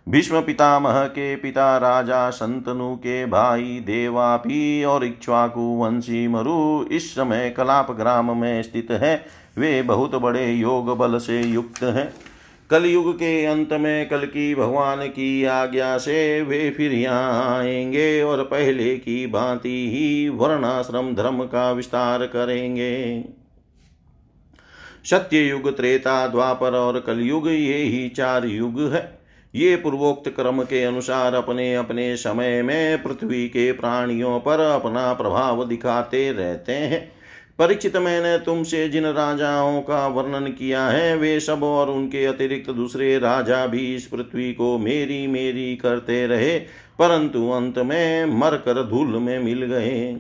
भीष्म 0.09 0.41
पितामह 0.41 1.05
के 1.05 1.37
पिता 1.37 1.77
राजा 1.77 2.31
संतनु 2.31 2.97
के 2.97 3.27
भाई 3.27 3.63
देवापी 3.63 4.85
और 4.85 5.05
इक्ष्वाकु 5.05 5.61
वंशी 5.61 6.29
मरु 6.29 6.85
इस 6.85 7.13
समय 7.13 7.51
कलाप 7.51 7.91
ग्राम 7.91 8.37
में 8.37 8.63
स्थित 8.63 8.91
है। 8.91 9.27
वे 9.59 9.83
बहुत 9.83 10.15
बड़े 10.15 10.53
योग 10.53 10.99
बल 10.99 11.19
से 11.19 11.43
युक्त 11.43 11.83
हैं। 11.83 12.15
कलयुग 12.71 13.15
के 13.15 13.45
अंत 13.45 13.73
में 13.73 14.09
कल 14.09 14.25
की 14.25 14.55
भगवान 14.55 15.07
की 15.07 15.45
आज्ञा 15.45 15.99
से 15.99 16.43
वे 16.43 16.71
फिर 16.71 16.93
यहाँ 16.93 17.59
आएँगे 17.59 18.23
और 18.23 18.43
पहले 18.43 18.97
की 18.97 19.27
भांति 19.27 19.91
ही 19.91 20.29
वर्णाश्रम 20.29 21.15
धर्म 21.15 21.45
का 21.45 21.71
विस्तार 21.73 22.25
करेंगे। 22.27 23.25
सत्य 25.05 25.41
युग 25.41 25.77
त्रेता 25.77 26.27
द्वापर 26.27 26.75
और 26.75 27.01
कलयुग, 27.01 27.49
ये 27.49 27.77
ही 27.77 28.09
चार 28.09 28.47
युग 28.47 28.81
है। 28.93 29.19
ये 29.55 29.77
पूर्वोक्त 29.77 30.29
क्रम 30.29 30.63
के 30.63 30.85
अनुसार 30.85 31.35
अपने 31.35 31.75
अपने 31.75 32.17
समय 32.17 32.63
में 32.63 33.03
पृथ्वी 33.03 33.49
के 33.49 33.73
प्राणियों 33.73 34.41
पर 34.41 34.61
अपना 34.61 35.13
प्रभाव 35.13 35.65
दिखाते 35.65 36.33
रहते 36.33 36.73
हैं। 36.73 37.19
परीक्षित 37.59 37.97
मैंने 37.97 38.37
तुमसे 38.39 38.89
जिन 38.89 39.07
राजाओं 39.07 39.81
का 39.81 40.07
वर्णन 40.07 40.47
किया 40.47 40.87
है, 40.87 41.17
वे 41.17 41.41
सब 41.41 41.63
और 41.63 41.91
उनके 41.91 42.25
अतिरिक्त 42.25 42.71
दूसरे 42.71 43.19
राजा 43.19 43.67
भी 43.67 43.95
इस 43.95 44.07
पृथ्वी 44.07 44.53
को 44.53 44.79
मेरी 44.79 45.27
मेरी 45.27 45.77
करते 45.77 46.27
रहे, 46.27 46.59
परंतु 46.99 47.49
अंत 47.51 47.79
में 47.79 48.25
मरकर 48.39 48.83
धूल 48.83 49.07
में 49.07 49.39
मिल 49.39 49.65
गए। 49.65 50.17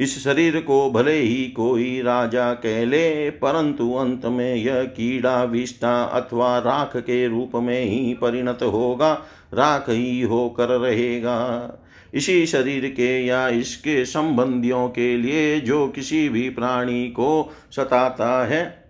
इस 0.00 0.24
शरीर 0.24 0.60
को 0.60 0.90
भले 0.90 1.16
ही 1.16 1.44
कोई 1.48 2.02
राजा 2.02 2.54
कह 2.54 2.84
ले, 2.84 3.30
परंतु 3.30 3.94
अंत 3.94 4.24
में 4.24 4.54
यह 4.54 4.84
कीड़ा 4.84 5.44
विष्टा 5.44 6.02
अथवा 6.02 6.58
राख 6.58 6.96
के 6.96 7.28
रूप 7.28 7.50
में 7.54 7.84
ही 7.84 8.14
परिणत 8.14 8.58
होगा, 8.62 9.12
राख 9.54 9.84
ही 9.88 10.22
होकर 10.22 10.68
रहेगा। 10.68 11.70
इसी 12.14 12.46
शरीर 12.46 12.86
के 12.88 13.26
या 13.26 13.48
इसके 13.48 14.04
संबंधियों 14.04 14.88
के 14.88 15.16
लिए 15.16 15.60
जो 15.60 15.88
किसी 15.88 16.28
भी 16.28 16.50
प्राणी 16.50 17.08
को 17.08 17.52
सताता 17.76 18.46
है, 18.46 18.84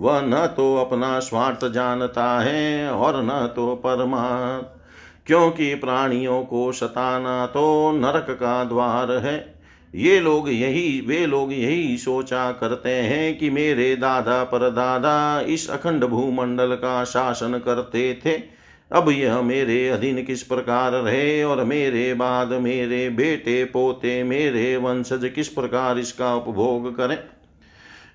वह 0.00 0.20
न 0.20 0.46
तो 0.56 0.76
अपना 0.76 1.20
स्वार्थ 1.20 1.72
जानता 1.72 2.40
है 2.40 2.90
और 2.90 3.22
न 3.24 3.52
तो 3.56 3.74
परमात्मा। 3.74 4.72
क्योंकि 5.26 5.74
प्राणियों 5.74 6.42
को 6.42 6.72
सताना 6.72 7.46
तो 7.46 7.92
नरक 7.92 8.26
का 8.30 8.64
द्वार 8.64 9.12
है। 9.12 9.55
ये 9.96 10.20
लोग 10.20 10.48
यही, 10.48 11.00
वे 11.00 11.26
लोग 11.26 11.52
यही 11.52 11.98
सोचा 11.98 12.52
करते 12.52 12.90
हैं 12.90 13.38
कि 13.38 13.50
मेरे 13.50 13.96
दादा 13.96 14.44
पर 14.44 14.58
परदादा 14.58 15.40
इस 15.40 15.70
अखंड 15.70 16.04
भूमंडल 16.04 16.74
का 16.74 17.04
शासन 17.04 17.62
करते 17.64 18.20
थे। 18.26 18.56
अब 18.92 19.08
यह 19.08 19.42
मेरे 19.42 19.88
अधीन 19.88 20.24
किस 20.24 20.42
प्रकार 20.42 20.92
रहे 20.92 21.44
और 21.44 21.64
मेरे 21.64 22.14
बाद 22.14 22.48
मेरे 22.48 23.10
बेटे 23.10 23.64
पोते 23.64 24.22
मेरे 24.22 24.76
वंशज 24.76 25.32
किस 25.34 25.48
प्रकार 25.48 25.98
इसका 25.98 26.34
उपभोग 26.34 26.96
करें? 26.96 27.18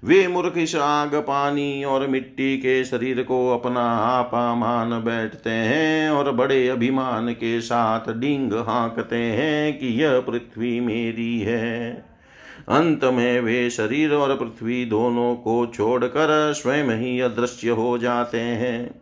वे 0.06 0.28
मूर्ख 0.28 0.54
इस 0.58 0.76
आग 0.76 1.16
पानी 1.16 1.84
और 1.84 2.08
मिट्टी 2.08 2.58
के 2.58 2.84
शरीर 2.86 3.24
को 3.24 3.50
अपना 3.50 3.82
आपा 3.98 4.56
मान 4.56 4.90
बैठते 4.90 5.50
हैं 5.50 6.10
और 6.10 6.32
बड़े 6.32 6.68
अभिमान 6.68 7.34
के 7.34 7.62
साथ 7.62 8.14
डींग 8.14 8.54
हाँकते 8.54 9.16
हैं 9.16 9.80
कि 9.80 9.88
यह 9.88 10.20
पृथ्वी 10.20 10.80
मेरी 10.80 11.40
है। 11.40 11.92
अंत 12.70 13.04
में 13.04 13.42
वे 13.42 13.70
शरीर 13.70 14.14
और 14.14 14.36
पृथ्वी 14.36 14.86
दोनों 14.86 15.36
को 15.36 15.66
छोड़कर 15.66 16.54
स्वयं 16.54 16.98
ही 17.00 17.20
अदृश्य 17.20 17.70
हो 17.70 17.98
जाते 17.98 18.40
हैं। 18.40 19.02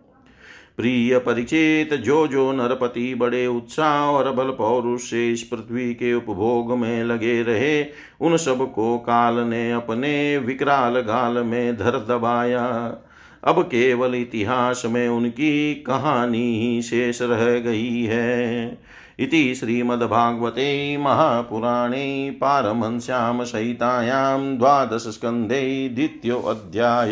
प्रिय 0.80 1.17
परिचित, 1.17 1.93
जो 1.93 2.27
जो 2.27 2.51
नरपति 2.51 3.15
बड़े 3.15 3.47
उत्साह 3.47 4.05
और 4.05 4.32
बल 4.32 4.45
पौरुष 4.45 5.01
से 5.01 5.32
इस 5.32 5.43
पृथ्वी 5.43 5.93
के 5.93 6.13
उपभोग 6.13 6.77
में 6.77 7.03
लगे 7.03 7.43
रहे, 7.43 7.86
उन 8.21 8.38
सबको 8.38 8.97
काल 8.97 9.34
ने 9.34 9.71
अपने 9.71 10.38
विकराल 10.38 10.99
गाल 10.99 11.43
में 11.43 11.77
धर 11.77 11.91
दबाया। 11.91 12.95
अब 13.43 13.61
केवल 13.61 14.15
इतिहास 14.15 14.84
में 14.86 15.09
उनकी 15.09 15.75
कहानी 15.75 16.59
ही 16.59 16.82
शेष 16.82 17.21
रह 17.21 17.59
गई 17.59 18.03
है। 18.03 18.77
इति 19.19 19.55
श्रीमद्भागवते 19.55 20.97
महापुराणे 20.97 22.38
पारमहंस्यां 22.41 23.45
सहितायां 23.45 24.57
द्वादश 24.57 24.59
द्वादशस्कन्धे 24.59 25.89
द्वितीयोऽध्याय 25.89 27.11